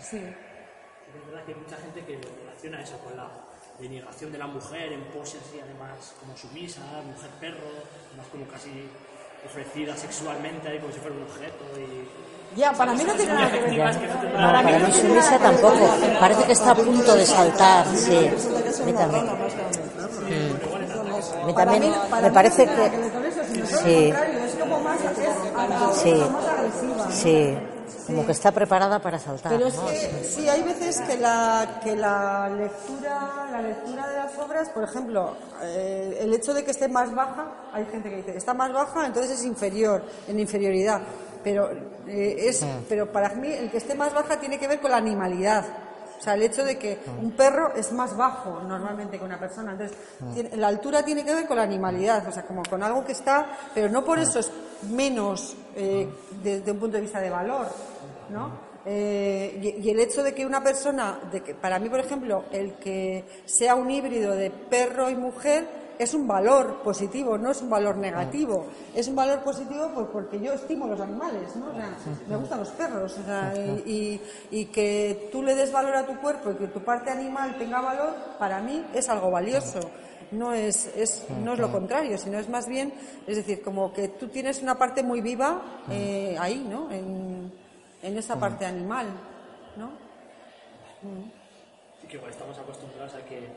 [0.00, 0.16] Sí.
[0.16, 3.28] Es verdad que hay mucha gente que relaciona eso con la
[3.78, 7.68] denigración de la mujer en poses y además como sumisa, mujer perro,
[8.08, 8.88] además como casi
[9.46, 13.50] ofrecida sexualmente ahí como si fuera un objeto y Ya, para mí no tiene nada
[13.52, 13.78] que ver.
[13.78, 13.84] no
[14.40, 15.88] No, para mí sumisa tampoco.
[16.20, 18.30] Parece que está a punto de saltar, sí.
[18.80, 19.26] A mí también.
[21.46, 22.90] Mí también me parece no que...
[23.66, 24.08] Sí.
[24.08, 25.18] lo contrario, es como más, es
[25.56, 26.14] a- Sí.
[26.14, 27.10] ¿no?
[27.10, 27.58] Sí,
[28.08, 29.86] como que está preparada para saltar, Pero es ¿no?
[29.86, 34.82] que sí, hay veces que la, que la lectura, la lectura de las obras, por
[34.84, 38.72] ejemplo, eh, el hecho de que esté más baja, hay gente que dice, está más
[38.72, 41.00] baja, entonces es inferior, en inferioridad.
[41.44, 41.70] Pero,
[42.08, 44.96] eh, es, pero para mí el que esté más baja tiene que ver con la
[44.96, 45.64] animalidad.
[46.18, 49.70] O sea, el hecho de que un perro es más bajo normalmente que una persona.
[49.72, 49.96] Entonces,
[50.34, 53.12] tiene- la altura tiene que ver con la animalidad, o sea, como con algo que
[53.12, 54.50] está, pero no por eso es
[54.90, 56.08] menos eh,
[56.42, 57.68] desde un punto de vista de valor,
[58.30, 58.68] ¿no?
[58.86, 62.44] Eh, y, y el hecho de que una persona, de que para mí, por ejemplo,
[62.52, 67.60] el que sea un híbrido de perro y mujer es un valor positivo, no es
[67.60, 68.66] un valor negativo.
[68.94, 71.66] Es un valor positivo pues, porque yo estimo los animales, ¿no?
[71.70, 71.96] O sea,
[72.28, 73.52] me gustan los perros, o sea,
[73.84, 77.10] y, y- y que tú le des valor a tu cuerpo y que tu parte
[77.10, 79.80] animal tenga valor, para mí es algo valioso.
[80.30, 82.92] No es, es, no es lo contrario, sino es más bien,
[83.26, 86.90] es decir, como que tú tienes una parte muy viva eh, ahí, ¿no?
[86.92, 87.50] En,
[88.02, 89.06] en esa parte animal,
[89.76, 89.90] ¿no?
[92.00, 93.48] Sí que igual estamos acostumbrados a que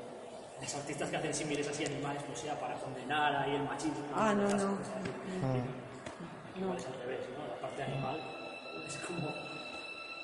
[0.62, 4.34] los artistas que hacen símiles así animales pues sea para condenar ahí el machismo Ah,
[4.34, 4.50] no, no.
[4.50, 4.68] cosas
[5.00, 6.60] así.
[6.60, 7.48] igual es al revés ¿no?
[7.48, 8.20] la parte animal
[8.88, 9.28] es como,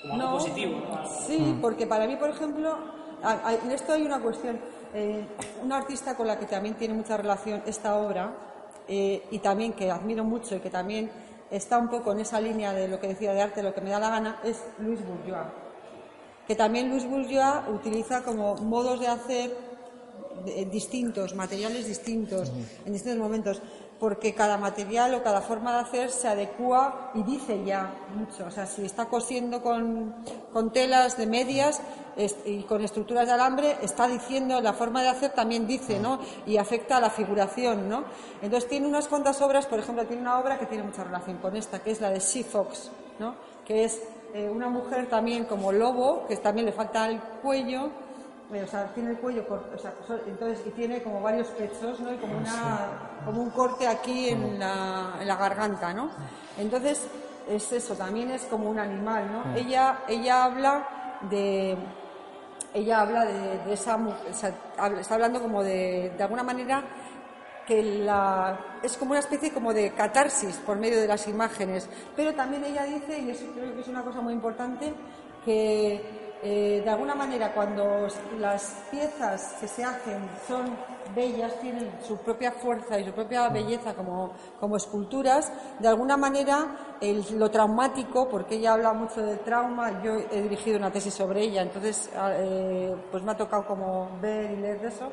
[0.02, 0.96] como algo No, positivo ¿no?
[0.98, 2.78] Algo- Sí, porque para mí, por ejemplo,
[3.64, 4.60] en esto hay una cuestión.
[4.94, 5.26] Eh,
[5.64, 8.32] una artista con la que también tiene mucha relación esta obra
[8.88, 11.10] eh, y también que admiro mucho y que también
[11.52, 13.90] está un poco en esa línea de lo que decía de arte, lo que me
[13.90, 15.48] da la gana, es Luis Bourgeois.
[16.48, 19.58] Que también Luis Bourgeois utiliza como modos de hacer
[20.46, 22.52] eh, distintos, materiales distintos,
[22.86, 23.62] en distintos momentos,
[24.00, 28.46] porque cada material o cada forma de hacer se adecua y dice ya mucho.
[28.46, 30.16] O sea, si está cosiendo con,
[30.54, 31.82] con telas de medias
[32.46, 36.20] y con estructuras de alambre, está diciendo, la forma de hacer también dice, ¿no?
[36.46, 38.04] Y afecta a la figuración, ¿no?
[38.42, 41.56] Entonces tiene unas cuantas obras, por ejemplo, tiene una obra que tiene mucha relación con
[41.56, 43.36] esta, que es la de She Fox, ¿no?
[43.66, 44.02] Que es
[44.34, 47.90] eh, una mujer también como lobo, que también le falta el cuello,
[48.52, 52.00] o sea, tiene el cuello corto, o sea, so- entonces, y tiene como varios pechos,
[52.00, 52.14] ¿no?
[52.14, 52.88] Y como, una,
[53.26, 56.10] como un corte aquí en la, en la garganta, ¿no?
[56.58, 57.08] Entonces,
[57.50, 59.56] es eso, también es como un animal, ¿no?
[59.56, 60.88] Ella, ella habla
[61.30, 61.78] de,
[62.74, 64.54] ella habla de, de esa mujer, o sea,
[65.00, 66.84] está hablando como de, de alguna manera,
[67.66, 71.90] que la, es como una especie como de catarsis por medio de las imágenes.
[72.16, 74.94] Pero también ella dice, y eso creo que es una cosa muy importante,
[75.44, 78.08] que eh, de alguna manera cuando
[78.40, 80.66] las piezas que se hacen son
[81.16, 86.98] bellas, tienen su propia fuerza y su propia belleza como, como esculturas, de alguna manera
[87.02, 91.42] el- lo traumático, porque ella habla mucho del trauma, yo he dirigido una tesis sobre
[91.42, 95.10] ella, entonces ah, eh, pues me ha tocado como ver y leer de eso,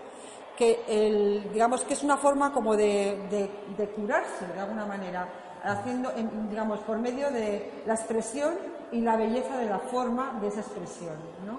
[0.59, 5.29] que el, digamos que es una forma como de, de- de curarse de alguna manera,
[5.63, 8.55] haciendo, en- digamos, por medio de la expresión
[8.95, 11.59] y la belleza de la forma de esa expresión, ¿no?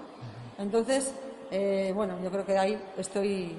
[0.58, 1.12] Entonces,
[1.50, 3.56] eh, bueno, yo creo que de ahí estoy,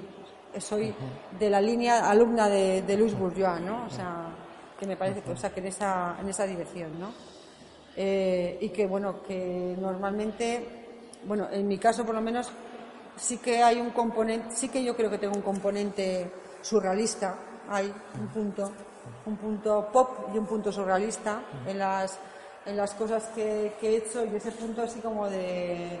[0.58, 0.94] soy
[1.38, 3.86] de la línea alumna de, de Luis Bourgeois, ¿no?
[3.86, 4.26] O sea,
[4.78, 7.12] que me parece que, o sea, que en esa, en esa dirección, ¿no?
[8.00, 10.86] Eh, y que bueno que normalmente
[11.24, 12.48] bueno en mi caso por lo menos
[13.16, 16.30] sí que hay un componente sí que yo creo que tengo un componente
[16.62, 17.36] surrealista
[17.68, 18.70] hay un punto
[19.26, 22.20] un punto pop y un punto surrealista en las
[22.66, 25.98] en las cosas que, que he hecho y ese punto así como de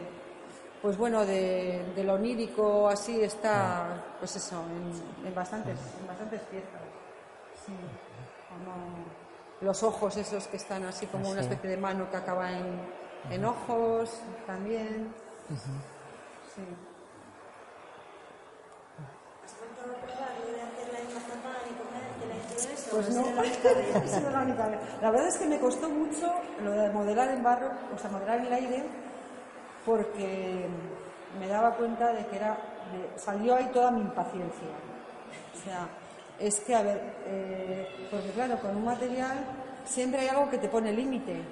[0.82, 6.40] pues bueno de, de lo onírico así está pues eso en, en bastantes en bastantes
[6.42, 6.82] piezas
[7.66, 7.72] sí
[8.48, 9.04] como
[9.60, 12.80] los ojos esos que están así como una especie de mano que acaba en,
[13.30, 15.12] en ojos también.
[16.54, 16.62] Sí.
[22.90, 23.22] Pues no,
[25.02, 28.40] la verdad es que me costó mucho lo de modelar en barro, o sea, modelar
[28.40, 28.84] el aire,
[29.84, 30.66] porque
[31.38, 32.56] me daba cuenta de que era,
[33.16, 34.68] salió ahí toda mi impaciencia.
[35.54, 35.88] O sea,
[36.38, 39.38] es que, a ver, eh, porque claro, con un material
[39.84, 41.42] siempre hay algo que te pone límite,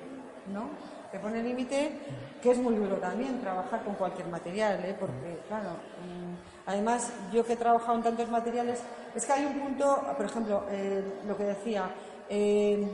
[0.53, 0.71] ¿no?
[1.11, 1.99] Te pone límite,
[2.43, 4.97] que es muy duro también trabajar con cualquier material, ¿eh?
[4.99, 8.81] Porque, claro, mm, además, yo que he trabajado en tantos materiales,
[9.15, 11.91] es que hay un punto, por ejemplo, eh, lo que decía,
[12.29, 12.87] eh,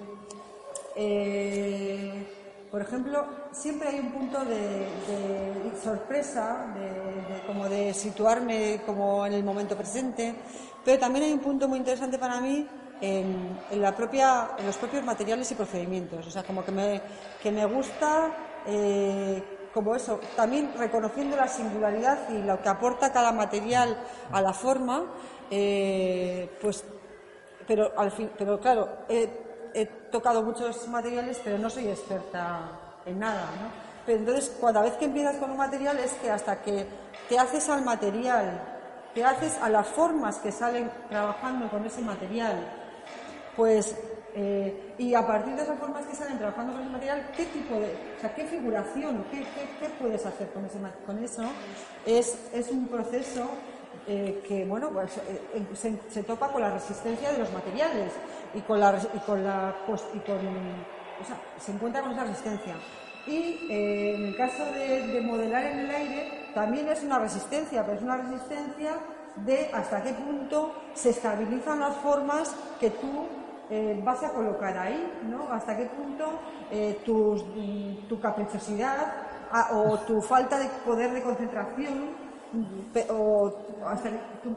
[0.94, 2.26] eh,
[2.70, 4.86] por ejemplo, siempre hay un punto de,
[5.82, 10.34] sorpresa, de, como de situarme como en el momento presente,
[10.84, 12.66] pero también hay un punto muy interesante para mí
[13.00, 16.26] en, la propia, en los propios materiales y procedimientos.
[16.26, 17.02] O sea, como que me,
[17.42, 18.30] que me gusta,
[19.72, 23.96] como eso, también reconociendo la singularidad y lo que aporta cada material
[24.30, 25.04] a la forma,
[25.50, 26.84] eh, pues
[27.66, 29.28] pero al fin, pero claro, he,
[29.74, 32.60] he tocado muchos materiales, pero no soy experta
[33.06, 33.92] en nada, ¿no?
[34.04, 36.86] Pero entonces, cada vez que empiezas con un material es que hasta que
[37.28, 38.60] te haces al material,
[39.14, 42.56] te haces a las formas que salen trabajando con ese material,
[43.56, 43.96] pues
[44.34, 47.74] eh, y a partir de esas formas que salen trabajando con ese material, ¿qué tipo
[47.74, 51.42] de, o sea, qué figuración, qué, qué, qué puedes hacer con, ese, con eso?
[52.06, 53.48] Es, es un proceso
[54.06, 55.66] eh, que, bueno, pues, eh,
[56.10, 58.12] se, topa con la resistencia de los materiales
[58.54, 62.24] y con la, y con la, pos- y con, o sea, se encuentra con esa
[62.24, 62.74] resistencia.
[63.26, 68.02] Y en el caso de modelar en el aire, también es una resistencia, pero es
[68.02, 68.96] una resistencia
[69.36, 73.26] de hasta qué punto se estabilizan las formas que tú
[73.74, 75.50] eh, vas a colocar ahí, ¿no?
[75.50, 76.24] Hasta qué punto
[76.70, 78.98] eh, tus- mm, tu caprichosidad
[79.72, 81.94] o tu falta de poder de concentración
[82.92, 83.52] pe- o
[83.86, 84.10] hasta
[84.42, 84.56] tu-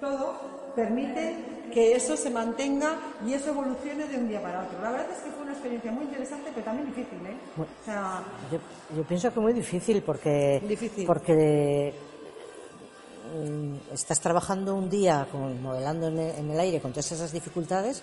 [0.00, 0.34] todo
[0.74, 1.36] permite
[1.72, 2.90] que eso se mantenga
[3.26, 4.80] y eso evolucione de un día para otro.
[4.82, 7.36] La verdad es que fue una experiencia muy interesante, pero también difícil, ¿eh?
[7.60, 8.58] O sea, Yo,
[8.96, 11.06] yo pienso que muy difícil porque, Difícil.
[11.06, 11.94] porque
[13.34, 15.26] mm, estás trabajando un día
[15.62, 18.02] modelando en el, en el aire con todas esas dificultades.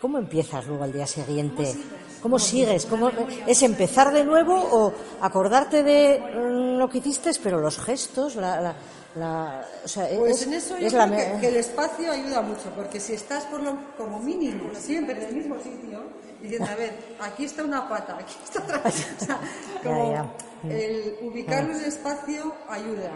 [0.00, 1.74] ¿Cómo empiezas luego al día siguiente?
[2.22, 2.84] ¿Cómo sigues?
[2.86, 3.10] ¿Cómo,
[3.46, 8.60] ¿Es empezar de nuevo o acordarte de mm, lo que hiciste, pero los gestos, la,
[8.60, 8.74] la-
[9.16, 12.42] la- o sea, Pues es, en eso yo es creo la que, el espacio ayuda
[12.42, 16.02] mucho, porque si estás por lo, como mínimo siempre en el mismo sitio,
[16.42, 18.90] diciendo, a ver, aquí está una pata, aquí está otra, o
[19.24, 19.40] sea,
[19.82, 20.30] como Ya,
[20.64, 20.74] ya.
[20.76, 23.10] el ubicarlo en el espacio ayuda.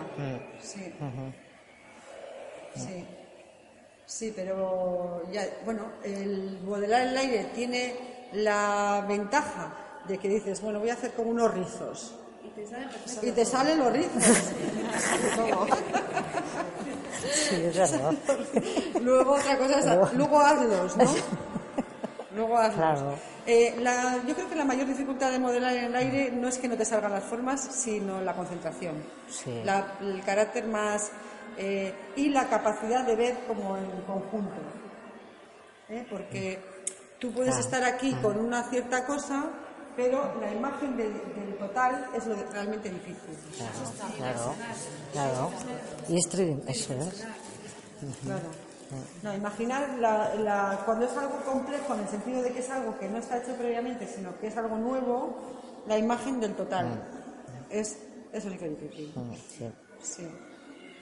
[0.63, 0.93] Sí.
[2.75, 3.05] Sí.
[4.13, 7.97] Sí, pero ya, bueno, el modelar el aire tiene
[8.35, 9.75] la ventaja
[10.07, 12.15] de que dices, bueno, voy a hacer como unos rizos.
[13.23, 14.23] Y te salen los rizos.
[17.25, 18.13] Sí, es verdad.
[19.01, 21.05] Luego otra cosa es, luego hazlos, ¿no?
[22.37, 22.77] Luego hazlos.
[22.77, 23.15] Claro.
[23.47, 26.59] Eh, la- yo creo que la mayor dificultad de modelar en el aire no es
[26.59, 28.95] que no te salgan las formas, sino la concentración.
[29.31, 29.63] Sí.
[29.65, 31.11] La- el carácter más
[31.57, 34.55] eh, y la capacidad de ver como en conjunto.
[35.89, 36.07] ¿eh?
[36.11, 36.59] Porque
[37.19, 39.45] tú puedes Ah, estar aquí con una cierta cosa,
[39.97, 43.37] pero la imagen del, del total es lo realmente difícil.
[44.17, 44.55] Claro,
[45.13, 45.51] claro.
[46.09, 46.27] Y es
[46.67, 47.27] eso es.
[48.25, 48.41] Claro.
[49.23, 52.99] No, imaginar la, la- cuando es algo complejo en el sentido de que es algo
[52.99, 55.35] que no está hecho previamente, sino que es algo nuevo,
[55.87, 57.03] la imagen del total.
[57.71, 57.97] Es,
[58.33, 59.13] eso sí que es difícil.
[59.15, 59.73] Mm, sí.
[60.03, 60.29] Sí.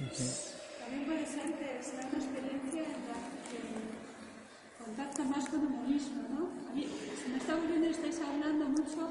[0.00, 3.18] También puede ser que sea una experiencia en la
[3.50, 6.70] que contacta más con uno mismo, ¿no?
[6.70, 6.86] A mí
[7.22, 9.10] se me está volviendo, estáis hablando mucho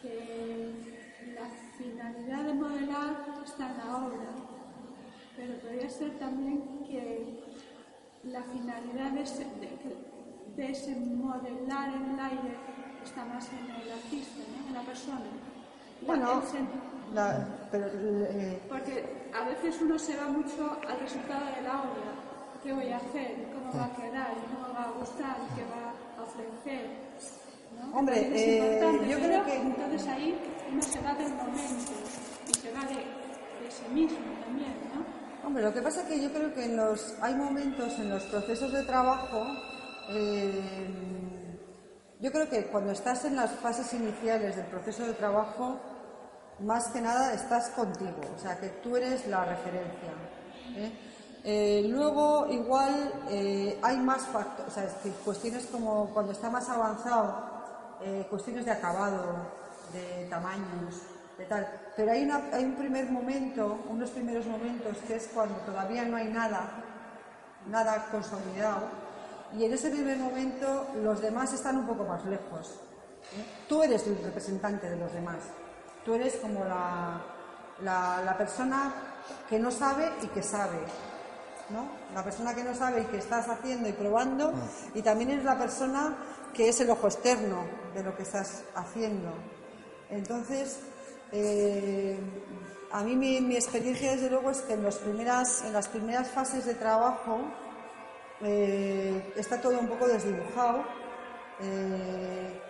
[0.00, 0.70] que
[1.34, 4.30] la finalidad de modelar está en la obra,
[5.36, 7.44] pero podría ser también que
[8.24, 10.08] la finalidad de ese, de, que-
[10.56, 12.56] de ese modelar en el aire
[13.04, 14.66] está más en el artista, ¿no?
[14.68, 15.20] en la persona.
[16.06, 16.66] Bueno, el
[17.14, 22.12] la- pero eh, porque a veces uno se va mucho al resultado de la obra.
[22.62, 23.46] ¿Qué voy a hacer?
[23.54, 24.28] ¿Cómo va a quedar?
[24.32, 25.36] ¿Y ¿Cómo va a gustar?
[25.50, 26.90] ¿Y ¿Qué va a ofrecer?
[27.80, 27.96] ¿no?
[27.98, 30.38] Hombre, es eh, importante, yo pero creo que- entonces ahí
[30.72, 31.92] uno se va del momento
[32.48, 35.46] y se va de, de sí mismo también, ¿no?
[35.46, 38.24] Hombre, lo que pasa es que yo creo que en los, hay momentos en los
[38.24, 39.44] procesos de trabajo,
[40.10, 40.60] eh,
[42.20, 45.78] yo creo que cuando estás en las fases iniciales del proceso de trabajo,
[46.60, 50.10] más que nada estás contigo, o sea, que tú eres la referencia.
[50.76, 50.92] ¿eh?
[51.44, 54.88] Eh, luego, igual, eh, hay más factores, o sea,
[55.24, 57.46] cuestiones como cuando está más avanzado,
[58.30, 59.34] cuestiones de acabado,
[59.92, 61.02] de tamaños,
[61.36, 61.66] de tal.
[61.96, 66.16] Pero hay, una- hay un primer momento, unos primeros momentos, que es cuando todavía no
[66.16, 66.70] hay nada,
[67.68, 68.82] nada consolidado,
[69.56, 72.74] y en ese primer momento los demás están un poco más lejos.
[73.68, 75.36] Tú eres el representante de los demás.
[76.04, 77.20] Tú eres como la,
[77.82, 78.92] la, la persona
[79.48, 80.78] que no sabe y que sabe.
[81.70, 81.86] ¿no?
[82.14, 84.52] La persona que no sabe y que estás haciendo y probando,
[84.94, 86.16] y también es la persona
[86.54, 89.32] que es el ojo externo de lo que estás haciendo.
[90.10, 90.80] Entonces,
[91.32, 92.18] eh,
[92.90, 96.30] a mí mi, mi experiencia desde luego es que en, los primeras, en las primeras
[96.30, 97.40] fases de trabajo
[98.40, 100.84] eh, está todo un poco desdibujado
[101.60, 102.60] Eh,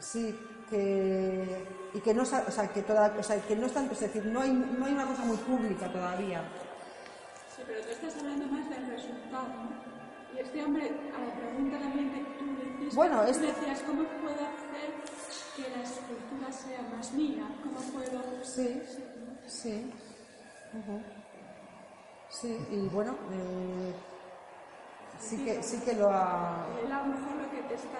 [0.00, 0.36] sí,
[0.70, 4.00] que, y que no, o sea, que, toda, o sea, que no es tanto, es
[4.00, 6.42] decir, no hay, no hay una cosa muy pública todavía.
[7.54, 9.90] Sí, pero tú estás hablando más del resultado, ¿no?
[10.34, 14.34] Y este hombre, a la pregunta también que tú decías, Bueno, tú decías, ¿cómo puedo
[14.34, 14.94] hacer
[15.56, 17.44] que la escultura sea más mía?
[17.62, 18.22] ¿Cómo puedo...?
[18.44, 18.80] Sí,
[19.46, 19.92] sí.
[20.72, 21.02] Ujú.
[22.28, 23.92] Sí, y bueno, eh,
[25.18, 26.64] sí, que, sí que lo ha...
[26.84, 27.98] Él a lo mejor lo que te está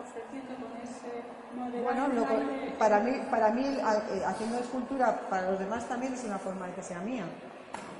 [0.00, 1.22] ofreciendo con ese
[1.54, 6.14] modelo Bueno, lo- para mí, para mí a- eh, haciendo escultura para los demás también
[6.14, 7.24] es una forma de que sea mía.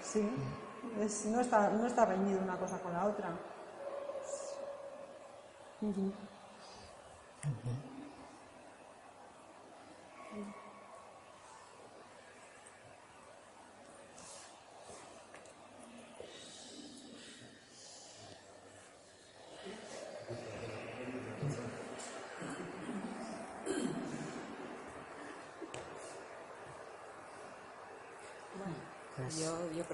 [0.03, 0.29] Sí,
[1.01, 3.31] es- no, está, no está reñido una cosa con la otra.
[5.81, 6.13] Ujú.
[10.33, 10.68] Yo, yo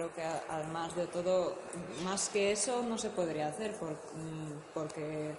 [0.05, 1.57] creo que además de todo,
[2.05, 5.35] más que eso no se podría hacer mm, porque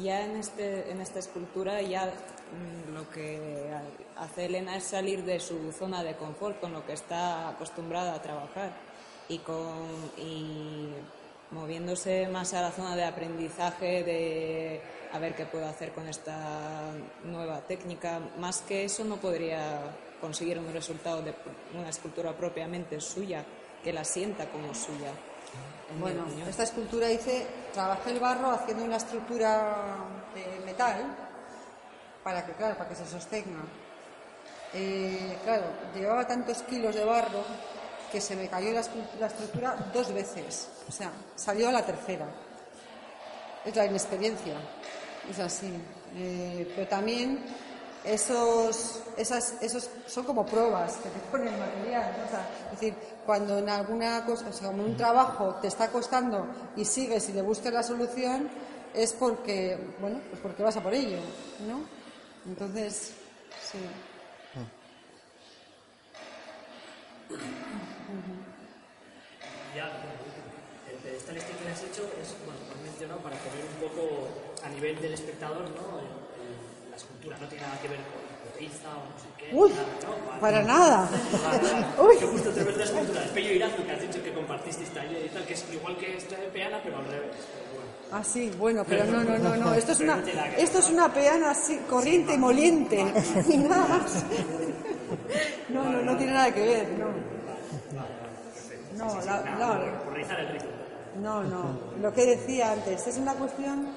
[0.00, 3.70] ya en, este, en esta escultura ya mm, lo que
[4.16, 8.14] ha- hace Elena es salir de su zona de confort con lo que está acostumbrada
[8.14, 8.72] a trabajar
[9.28, 9.76] y, con,
[10.16, 10.88] y
[11.50, 14.80] moviéndose más a la zona de aprendizaje de
[15.12, 16.90] a ver qué puedo hacer con esta
[17.24, 18.20] nueva técnica.
[18.38, 19.80] Más que eso no podría
[20.20, 21.32] conseguir un resultado de
[21.78, 23.44] una escultura propiamente suya,
[23.82, 25.12] que la sienta como suya.
[25.98, 29.96] Bueno, esta escultura hice, trabajé el barro haciendo una estructura
[30.34, 31.16] de metal
[32.22, 33.62] para que, claro, para que se sostenga.
[34.74, 35.64] Eh, claro,
[35.94, 37.42] llevaba tantos kilos de barro
[38.12, 40.68] que se me cayó la estructura dos veces.
[40.86, 42.26] O sea, salió a la tercera.
[43.64, 44.54] Es la inexperiencia.
[45.30, 45.72] Es así.
[46.16, 47.44] Eh, pero también
[48.08, 52.24] esos, esas, esos son como pruebas que te ponen el material.
[52.26, 52.94] O sea, es decir,
[53.26, 57.32] cuando en alguna cosa, o sea, en un trabajo te está costando y sigues y
[57.34, 58.48] le buscas la solución,
[58.94, 61.18] es porque, bueno, pues porque vas a por ello,
[61.68, 61.80] ¿no?
[62.46, 63.12] Entonces,
[63.62, 63.78] sí.
[69.76, 69.92] Ya,
[70.90, 74.28] el pedestal este que has hecho es, bueno, mencionado para poner un poco
[74.64, 76.17] a nivel del espectador, ¿no?
[76.98, 78.20] Escultura no tiene nada que ver con
[78.52, 79.54] Oteiza o no sé qué.
[79.54, 79.86] Uy, nada,
[80.34, 80.40] ¿no?
[80.40, 81.08] Para nada.
[81.98, 82.16] Uy.
[82.18, 85.24] Que justo te ves la escultura del Pello Irazu que has dicho que compartisteis taller
[85.26, 87.36] y tal, que es igual que esta de Peana, pero al revés.
[87.54, 87.88] Pero bueno.
[88.10, 89.74] Ah, sí, bueno, pero no, no, no, no.
[89.74, 90.22] Esto es una,
[90.56, 92.96] esto es una peana así, corriente y moliente.
[93.48, 94.24] Y nada más.
[95.70, 97.06] No, no, no tiene nada que ver, no.
[98.96, 99.42] No, la-
[100.52, 100.70] ritmo.
[101.22, 101.80] no, no.
[102.02, 103.88] Lo que decía antes, es una cuestión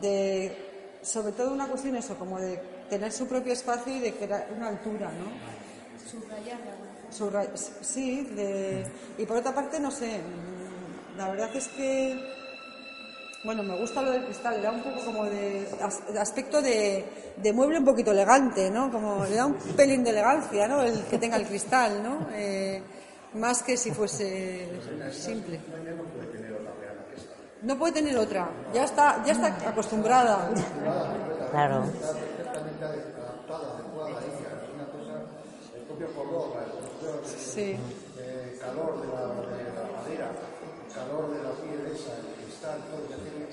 [0.00, 0.69] de,
[1.02, 4.68] sobre todo una cuestión eso, como de tener su propio espacio y de crear una
[4.68, 5.30] altura, ¿no?
[6.10, 7.60] Subrayarla.
[7.80, 8.84] sí, de,
[9.18, 10.20] y por otra parte, no sé,
[11.16, 12.18] la verdad es que,
[13.44, 15.66] bueno, me gusta lo del cristal, le da un poco como de
[16.18, 17.04] aspecto de,
[17.36, 18.90] de mueble un poquito elegante, ¿no?
[18.90, 20.82] Como le da un pelín de elegancia, ¿no?
[20.82, 22.28] El que tenga el cristal, ¿no?
[22.32, 22.82] Eh,
[23.34, 24.68] más que si fuese
[25.12, 25.60] simple.
[27.62, 30.48] No puede tener otra, ya está, ya está acostumbrada.
[31.50, 31.84] Claro.
[35.98, 36.20] la
[37.26, 37.76] Sí.
[38.18, 40.30] el calor de la, de la madera,
[40.88, 43.46] el calor de la piel esa, el cristal, todo, ya tiene,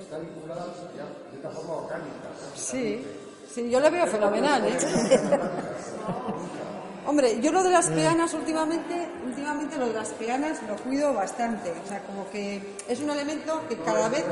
[0.00, 2.28] está vinculada ya de una forma orgánica.
[2.54, 3.06] Sí,
[3.48, 4.78] sí, yo lo veo fenomenal, ¿eh?
[7.06, 11.72] Hombre, yo lo de las peanas últimamente, últimamente lo de las peanas lo cuido bastante.
[11.84, 14.24] O sea, como que es un elemento que cada vez...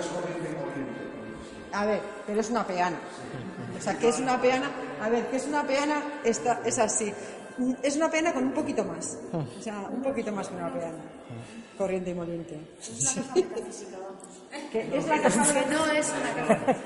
[1.73, 2.97] A ver, pero es una peana.
[3.77, 4.71] O sea, que es una peana...
[5.03, 7.13] A ver, que es una peana, esta, es así.
[7.83, 9.19] Es una peana con un poquito más.
[9.33, 10.99] O sea, un poquito más que una peana.
[11.77, 12.61] Corriente y moliente.
[14.71, 16.77] Que es la caja no es una caja.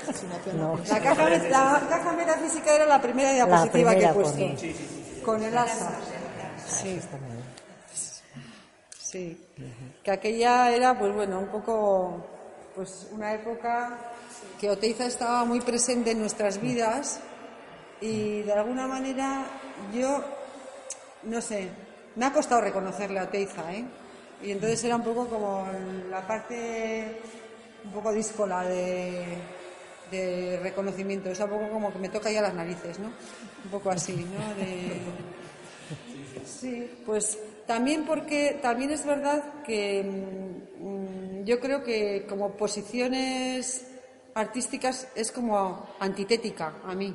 [0.56, 0.78] No.
[0.88, 4.38] La caja, la caja metafísica era la primera diapositiva primera, que he puesto.
[4.38, 5.03] pone.
[5.24, 5.92] Con el asa.
[6.66, 7.00] Sí.
[8.98, 9.46] Sí.
[10.02, 12.26] Que aquella era, pues bueno, un poco,
[12.74, 13.98] pues una época
[14.60, 17.20] que Oteiza estaba muy presente en nuestras vidas
[18.00, 19.44] y de alguna manera
[19.94, 20.22] yo,
[21.22, 21.68] no sé,
[22.16, 23.84] me ha costado reconocerle a Oteiza, ¿eh?
[24.42, 25.66] Y entonces era un poco como
[26.10, 27.20] la parte
[27.84, 29.38] un poco díscola de,
[30.10, 33.06] de reconocimiento, es un poco como que me toca ya las narices, ¿no?
[33.64, 34.54] Un poco así, ¿no?
[34.54, 35.00] De,
[36.44, 43.86] Sí, pues también porque también es verdad que mm, yo creo que como posiciones
[44.34, 47.14] artísticas es como antitética a mí.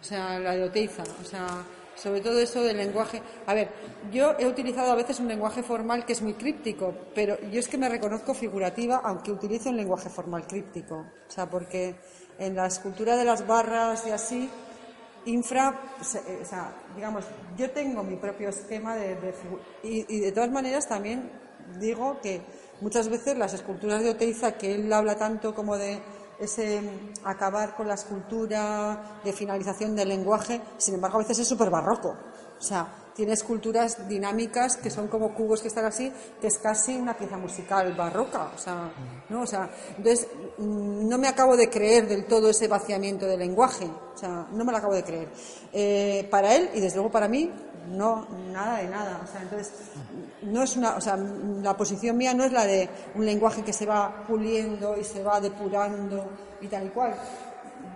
[0.00, 1.04] O sea, la de Oteiza.
[1.22, 1.46] O sea,
[1.96, 3.20] sobre todo eso del lenguaje.
[3.46, 3.70] A ver,
[4.12, 7.68] yo he utilizado a veces un lenguaje formal que es muy críptico, pero yo es
[7.68, 10.96] que me reconozco figurativa, aunque utilizo un lenguaje formal críptico.
[10.96, 11.96] O sea, porque
[12.38, 14.48] en la escultura de las barras y así,
[15.24, 17.24] infra, o sea, digamos,
[17.56, 19.34] yo tengo mi propio esquema de, de
[19.82, 21.30] y, y de todas maneras también
[21.80, 22.40] digo que
[22.80, 25.98] muchas veces las esculturas de Oteiza, que él habla tanto como de
[26.38, 26.80] ese
[27.24, 32.16] acabar con la escultura, de finalización del lenguaje, sin embargo a veces es súper barroco.
[32.58, 36.96] O sea, tiene esculturas dinámicas que son como cubos que están así, que es casi
[36.96, 38.50] una pieza musical barroca.
[38.54, 38.92] O sea,
[39.30, 39.42] ¿no?
[39.42, 40.28] O sea, entonces
[40.58, 43.86] mm, no me acabo de creer del todo ese vaciamiento del lenguaje.
[43.86, 45.28] O sea, no me lo acabo de creer.
[45.72, 47.50] Eh, para él y desde luego para mí,
[47.88, 49.20] no, nada de nada.
[49.22, 49.72] O sea, entonces,
[50.42, 53.72] no es una, o sea, la posición mía no es la de un lenguaje que
[53.72, 56.28] se va puliendo y se va depurando
[56.60, 57.14] y tal y cual.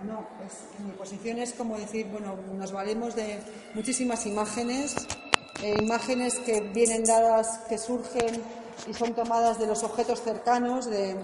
[0.05, 3.39] No, es, mi posición es como decir, bueno, nos valemos de
[3.75, 4.95] muchísimas imágenes,
[5.61, 8.41] eh, imágenes que vienen dadas, que surgen
[8.89, 11.15] y son tomadas de los objetos cercanos, de,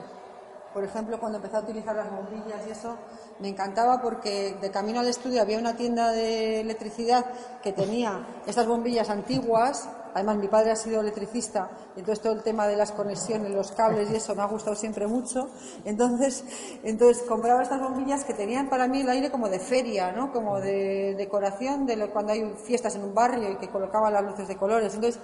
[0.78, 2.98] por ejemplo, cuando empecé a utilizar las bombillas y eso,
[3.40, 7.26] me encantaba porque de camino al estudio había una tienda de electricidad
[7.64, 9.90] que tenía estas bombillas antiguas.
[10.14, 14.12] Además, mi padre ha sido electricista, entonces todo el tema de las conexiones, los cables
[14.12, 15.50] y eso me ha gustado siempre mucho.
[15.84, 16.44] Entonces,
[16.84, 20.32] entonces compraba estas bombillas que tenían para mí el aire como de feria, ¿no?
[20.32, 24.24] como de decoración de lo, cuando hay fiestas en un barrio y que colocaban las
[24.24, 24.94] luces de colores.
[24.94, 25.20] Entonces,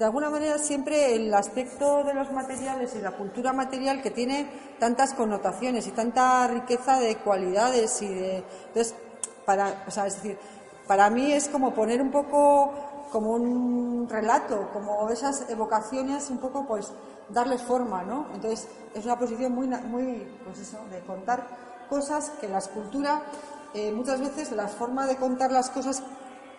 [0.00, 4.50] de alguna manera siempre el aspecto de los materiales y la cultura material que tiene
[4.78, 8.36] tantas connotaciones y tanta riqueza de cualidades y de
[8.68, 8.94] entonces
[9.44, 10.38] para es decir
[10.86, 12.72] para mí es como poner un poco
[13.12, 16.90] como un relato como esas evocaciones un poco pues
[17.28, 21.46] darles forma no entonces es una posición muy muy pues eso de contar
[21.90, 23.20] cosas que la escultura
[23.74, 26.02] eh, muchas veces la forma de contar las cosas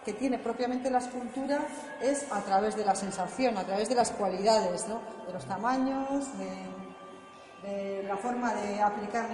[0.06, 1.60] que tiene propiamente la escultura
[2.02, 5.00] es a través de la sensación, a través de las cualidades, ¿no?
[5.28, 9.30] de los tamaños, de, la forma de aplicar,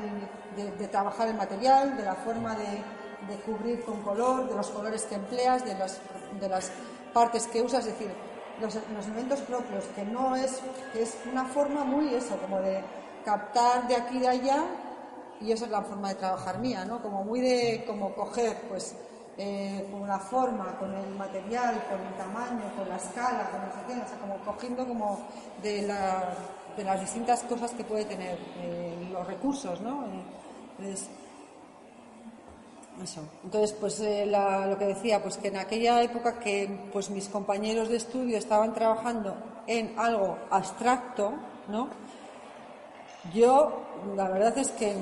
[0.56, 5.16] de, trabajar el material, de la forma de, cubrir con color, de los colores que
[5.16, 6.00] empleas, de las,
[6.40, 6.72] de las
[7.14, 8.12] partes que usas, es decir,
[8.60, 10.60] los, elementos propios, que no es,
[10.94, 12.84] es una forma muy eso, como de
[13.24, 14.64] captar de aquí y de allá,
[15.40, 17.02] y esa es la forma de trabajar mía, ¿no?
[17.02, 18.96] Como muy de, como coger, pues,
[19.38, 23.68] eh, con la forma, con el material, con el tamaño, con la escala, con no
[23.72, 25.20] sé o sea, como cogiendo como
[25.62, 26.34] de, la,
[26.76, 30.06] de las distintas cosas que puede tener eh, los recursos, ¿no?
[30.78, 31.10] Entonces,
[33.04, 33.22] eso.
[33.44, 37.90] Entonces, pues eh, lo que decía, pues que en aquella época que pues mis compañeros
[37.90, 39.36] de estudio estaban trabajando
[39.68, 41.34] en algo abstracto,
[41.68, 41.90] ¿no?
[43.34, 43.82] Yo,
[44.16, 44.94] la verdad es que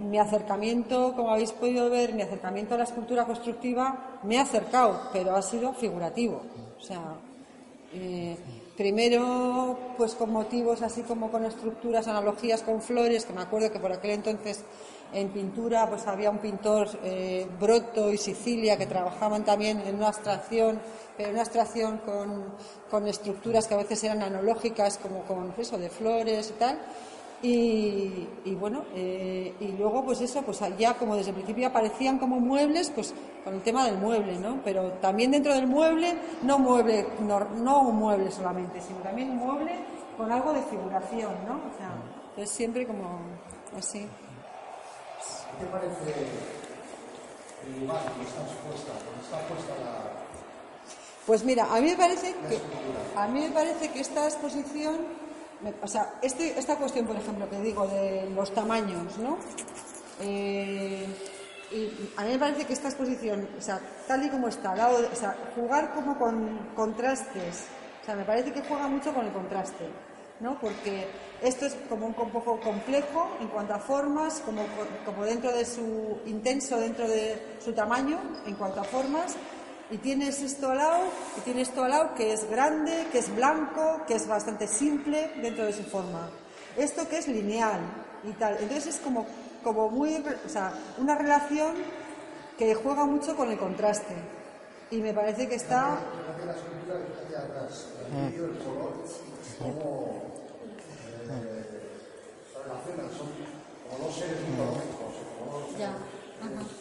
[0.00, 5.08] mi acercamiento, como habéis podido ver, mi acercamiento a la escultura constructiva me ha acercado,
[5.12, 6.42] pero ha sido figurativo.
[6.78, 7.14] O sea,
[7.92, 8.36] eh,
[8.76, 13.78] primero, pues con motivos así como con estructuras, analogías con flores, que me acuerdo que
[13.78, 14.64] por aquel entonces
[15.12, 20.08] en pintura pues había un pintor eh, Broto y Sicilia que trabajaban también en una
[20.08, 20.80] abstracción,
[21.16, 22.54] pero una abstracción con,
[22.90, 26.78] con estructuras que a veces eran analógicas, como con eso de flores y tal.
[27.42, 32.18] Y, y, bueno, eh, y luego pues eso, pues ya como desde el principio aparecían
[32.18, 34.60] como muebles, pues con el tema del mueble, ¿no?
[34.62, 39.38] Pero también dentro del mueble, no mueble, no, no un mueble solamente, sino también un
[39.38, 39.72] mueble
[40.18, 41.54] con algo de figuración, ¿no?
[41.54, 41.94] O sea,
[42.36, 43.20] es siempre como
[43.76, 44.00] así.
[44.00, 46.14] ¿Qué te parece
[47.66, 50.10] el lugar donde está puesta la...
[51.26, 52.58] Pues mira, a mí me parece que,
[53.16, 54.96] a mí me parece que esta exposición
[55.82, 59.38] o sea, este, esta cuestión, por ejemplo, que digo de los tamaños, ¿no?
[60.20, 61.06] Eh,
[62.16, 65.36] a mí me parece que esta exposición, o sea, tal y como está, o sea,
[65.54, 67.66] jugar como con contrastes,
[68.02, 69.84] o sea, me parece que juega mucho con el contraste,
[70.40, 70.58] ¿no?
[70.58, 71.06] Porque
[71.42, 74.62] esto es como un, un poco complejo en cuanto a formas, como,
[75.04, 79.36] como dentro de su intenso, dentro de su tamaño, en cuanto a formas,
[79.90, 81.04] y tienes esto al lado,
[81.36, 85.32] y tienes esto al lado que es grande, que es blanco, que es bastante simple
[85.42, 86.30] dentro de su forma.
[86.76, 87.80] Esto que es lineal
[88.24, 88.56] y tal.
[88.60, 89.26] Entonces es como,
[89.64, 91.74] como muy, o sea, una relación
[92.56, 94.14] que juega mucho con el contraste.
[94.90, 95.98] Y me parece que está...
[105.78, 105.90] Ya.
[105.90, 106.80] Ajá.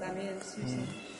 [0.00, 1.11] También, sí, sí.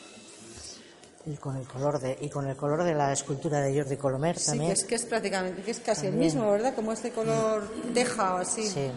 [1.25, 4.37] Y con el color de y con el color de la escultura de Jordi Colomer
[4.37, 4.67] sí, también.
[4.67, 6.15] que es que es prácticamente que es casi también.
[6.15, 6.75] el mismo, ¿verdad?
[6.75, 7.63] Como este color
[7.93, 8.67] teja o así.
[8.67, 8.91] Sí.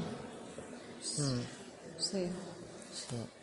[1.99, 2.29] Sí.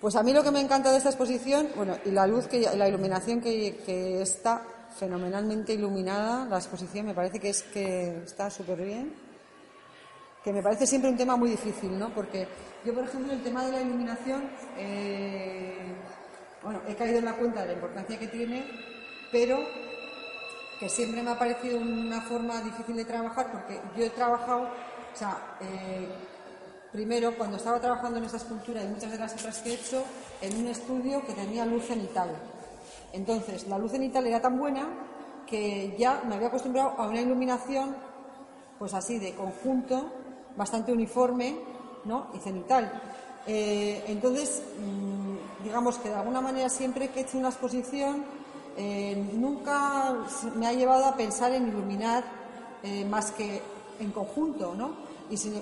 [0.02, 2.60] Pues a mí lo que me encanta de esta exposición, bueno, y la luz, que
[2.76, 4.62] la iluminación que, que está
[4.98, 9.14] fenomenalmente iluminada, la exposición me parece que es que está súper bien,
[10.44, 12.14] que me parece siempre un tema muy difícil, ¿no?
[12.14, 12.48] Porque
[12.86, 15.96] yo, por ejemplo, el tema de la iluminación, eh,
[16.64, 18.64] bueno, he caído en la cuenta de la importancia que tiene,
[19.32, 19.60] pero
[20.80, 25.16] que siempre me ha parecido una forma difícil de trabajar porque yo he trabajado, o
[25.16, 26.08] sea, eh,
[26.92, 30.04] primero cuando estaba trabajando en esa escultura y muchas de las otras que he hecho,
[30.42, 32.30] en un estudio que tenía luz cenital.
[33.12, 34.88] Entonces, la luz cenital era tan buena
[35.48, 37.96] que ya me había acostumbrado a una iluminación,
[38.80, 40.12] pues así, de conjunto,
[40.56, 41.60] bastante uniforme,
[42.06, 42.28] ¿no?
[42.34, 42.92] Y cenital.
[43.46, 45.13] Eh, entonces, mm,
[45.64, 48.26] digamos que de alguna manera siempre que he hecho una exposición,
[48.78, 50.14] eh, nunca
[50.56, 52.24] me ha llevado a pensar en iluminar
[52.84, 53.62] eh, más que
[54.00, 54.96] en conjunto, ¿no?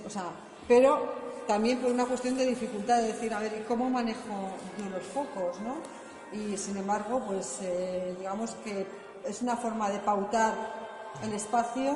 [0.05, 0.25] O sea,
[0.67, 1.13] pero
[1.47, 4.19] también por una cuestión de dificultad de decir, a ver, ¿y ¿cómo manejo
[4.77, 5.75] yo los focos, no?
[6.37, 8.87] Y sin embargo, pues eh, digamos que
[9.25, 10.53] es una forma de pautar
[11.23, 11.95] el espacio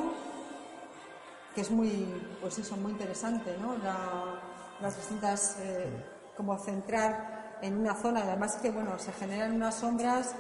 [1.53, 2.05] que es muy,
[2.41, 3.77] pues eso, muy interesante, ¿no?
[3.77, 4.41] La-
[4.81, 5.57] las distintas,
[6.35, 10.33] como centrar en una zona, además que, bueno, se generan unas sombras,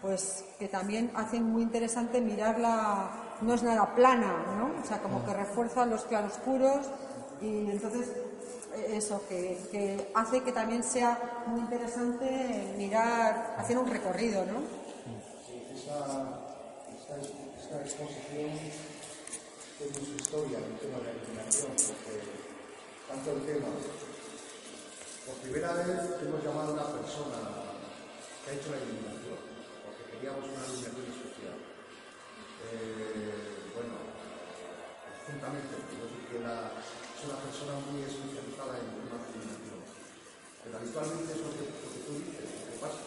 [0.00, 3.10] pues que también hacen muy interesante mirarla,
[3.40, 4.80] no es nada plana, ¿no?
[4.80, 6.86] O sea, como que refuerza los claroscuros
[7.40, 8.08] y entonces
[8.74, 14.60] eh, eso, que, que hace que también sea muy interesante mirar, hacer un recorrido, ¿no?
[17.68, 18.50] Esta exposición
[19.78, 22.20] tiene su historia, el tema de la iluminación, porque
[23.08, 23.68] tanto el tema,
[25.28, 27.38] por primera vez hemos llamado a una persona
[28.40, 29.36] que ha hecho la iluminación,
[29.84, 31.58] porque queríamos una iluminación especial.
[32.64, 33.94] Eh, bueno,
[35.28, 39.80] juntamente, yo sé que la- es una persona muy especializada en de iluminación,
[40.64, 41.64] pero habitualmente es lo que,
[42.08, 43.02] tú dices, lo que pasa.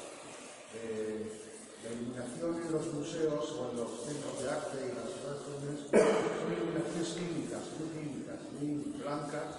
[0.78, 1.26] Eh,
[1.82, 5.58] la iluminación en los museos o en los centros de arte y las ciudades son
[6.54, 9.50] iluminaciones clínicas, muy clínicas, muy blancas,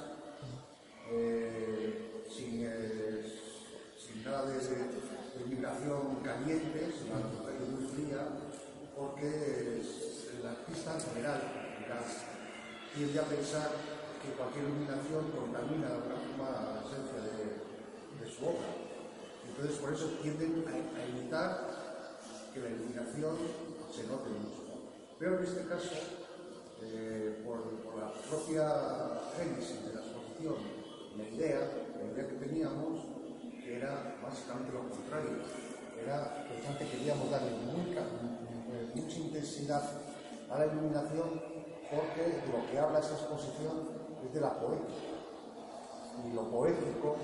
[1.11, 1.82] eh,
[2.35, 3.23] sin, eh,
[3.99, 8.29] sin nada de, de vibración caliente, sino al contrario muy fría,
[8.97, 9.83] porque
[10.39, 11.41] el artista en general
[12.95, 13.71] tiende a pensar
[14.23, 18.71] que cualquier iluminación contamina de alguna forma la esencia de, de su obra.
[19.49, 21.51] Entonces, por eso tienden a, a evitar
[22.55, 23.37] que la iluminación
[23.91, 24.63] se note mucho.
[25.19, 25.95] Pero en este caso,
[26.83, 28.67] eh, por, por la propia
[29.37, 30.57] génesis de la exposición,
[31.17, 31.71] la idea,
[32.05, 33.07] idea que teníamos,
[33.67, 35.39] era básicamente lo contrario,
[36.03, 36.47] era
[36.79, 38.03] que queríamos darle mucha,
[38.95, 39.83] mucha intensidad
[40.51, 41.41] a la iluminación
[41.93, 43.89] porque lo que habla esa exposición
[44.25, 45.13] es de la poética.
[46.25, 47.17] Y lo poético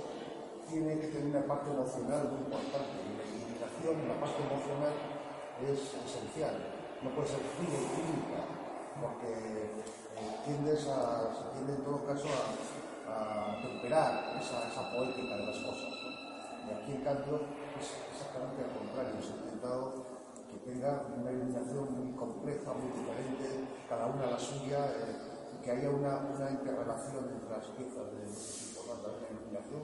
[0.68, 3.01] tiene que tener una parte emocional muy importante.
[3.01, 4.93] Y la iluminación, la parte emocional,
[5.64, 6.55] es esencial.
[7.03, 8.45] No puede ser fría y clínica,
[9.01, 12.53] porque eh, tiendes a, tiende en todo caso a,
[13.09, 15.93] a temperar esa, esa poética de las cosas.
[16.67, 17.41] Y aquí, en cambio,
[17.81, 19.23] es exactamente al contrario.
[19.23, 20.05] Se ha intentado
[20.51, 25.71] que tenga una iluminación muy compleja, muy diferente, cada una la suya, eh, y que
[25.71, 28.29] haya una, una interrelación entre las piezas de
[29.03, 29.83] través de la iluminación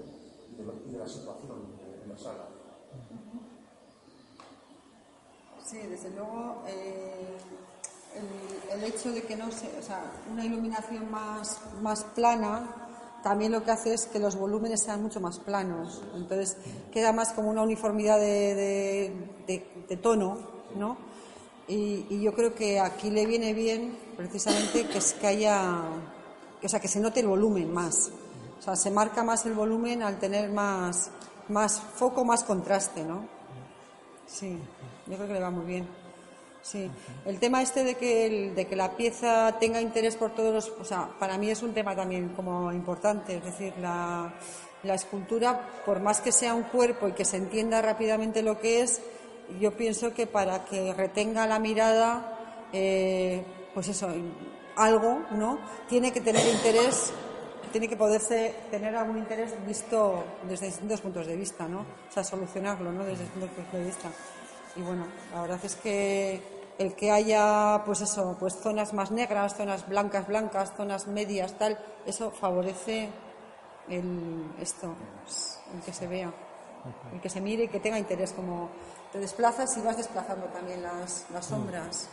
[0.51, 2.49] y de, de la situación de, de la sala.
[5.65, 7.37] Sí, desde luego eh,
[8.15, 12.84] el, el hecho de que no se, o sea, una iluminación más, más plana
[13.25, 16.03] también lo que hace es que los volúmenes sean mucho más planos.
[16.15, 16.57] Entonces
[16.93, 19.13] queda más como una uniformidad de, de-
[19.49, 20.39] de- de tono,
[20.77, 20.97] ¿no?
[21.67, 25.81] Y, y yo creo que aquí le viene bien precisamente que, es que haya,
[26.61, 28.11] que, o sea, que se note el volumen más.
[28.61, 31.11] O sea, se marca más el volumen al tener más,
[31.49, 33.27] más foco, más contraste, ¿no?
[34.27, 34.59] Sí,
[35.07, 35.89] yo creo que le va muy bien.
[36.65, 36.91] Sí,
[37.27, 40.69] el tema este de que, el- de que la pieza tenga interés por todos los...
[40.81, 44.33] O sea, para mí es un tema también como importante, es decir, la,
[44.83, 48.81] la escultura, por más que sea un cuerpo y que se entienda rápidamente lo que
[48.81, 49.03] es,
[49.61, 53.45] yo pienso que para que retenga la mirada, eh,
[53.75, 54.09] pues eso,
[54.77, 55.59] algo, ¿no?
[55.87, 57.13] Tiene que tener interés,
[57.73, 61.81] tiene que poderse tener algún interés visto desde distintos puntos de vista, ¿no?
[61.81, 63.05] O sea, solucionarlo, ¿no?
[63.05, 64.09] Desde distintos puntos de vista.
[64.77, 66.41] Y bueno, la verdad es que
[66.79, 71.79] el que haya, pues eso, pues zonas más negras, zonas blancas, blancas, zonas medias, tal,
[72.07, 73.11] eso favorece
[73.89, 74.95] el, esto,
[75.75, 76.33] el que se vea,
[77.13, 78.71] el que se mire y que tenga interés, como
[79.13, 82.09] te desplazas y vas desplazando también las, las sombras.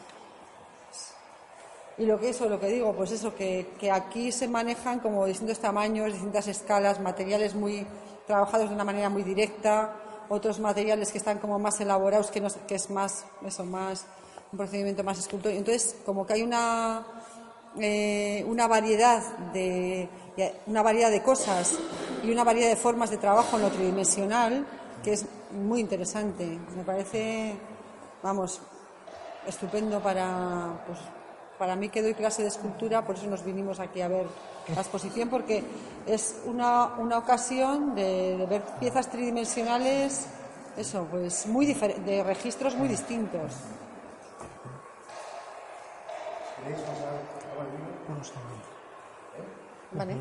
[1.97, 5.26] Y lo que eso, lo que digo, pues eso, que, que aquí se manejan como
[5.26, 7.86] distintos tamaños, distintas escalas, materiales muy
[8.26, 9.93] trabajados de una manera muy directa,
[10.30, 14.05] otros materiales que están como más elaborados, que, no, que es más, eso, más,
[14.52, 15.60] un procedimiento más escultórico.
[15.60, 17.06] Entonces, como que hay una,
[17.80, 19.22] eh, una variedad
[19.54, 20.10] de
[20.66, 21.78] una variedad de cosas
[22.24, 24.66] y una variedad de formas de trabajo en lo tridimensional
[25.04, 26.45] que es muy interesante.
[26.76, 27.56] Me parece,
[28.24, 28.62] vamos,
[29.47, 30.99] estupendo para, pues,
[31.58, 34.26] para mí que doy clase de escultura, por eso nos vinimos aquí a ver
[34.74, 35.64] la exposición, porque
[36.06, 40.28] es una, una ocasión de, ver piezas tridimensionales,
[40.78, 43.54] eso, pues muy de registros muy distintos.
[48.07, 49.47] Vamos a ver.
[49.93, 50.16] ¿Vale?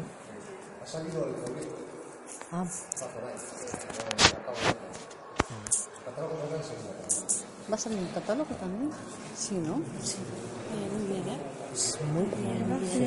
[0.82, 1.76] Ha salido el folleto,
[2.52, 3.30] Ah, está por ahí.
[3.30, 3.36] eh,
[4.40, 4.80] acabo de ver.
[5.98, 6.62] El catálogo también.
[7.70, 8.90] ¿Va a salir el catálogo también?
[9.36, 9.80] Sí, ¿no?
[10.02, 10.16] es
[12.02, 12.80] muy bien.
[12.84, 13.04] sí.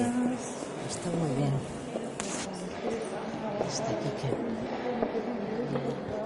[0.90, 1.54] Está muy bien.
[3.68, 4.30] Está aquí que...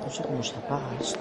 [0.05, 1.20] No sé cómo se apaga esto.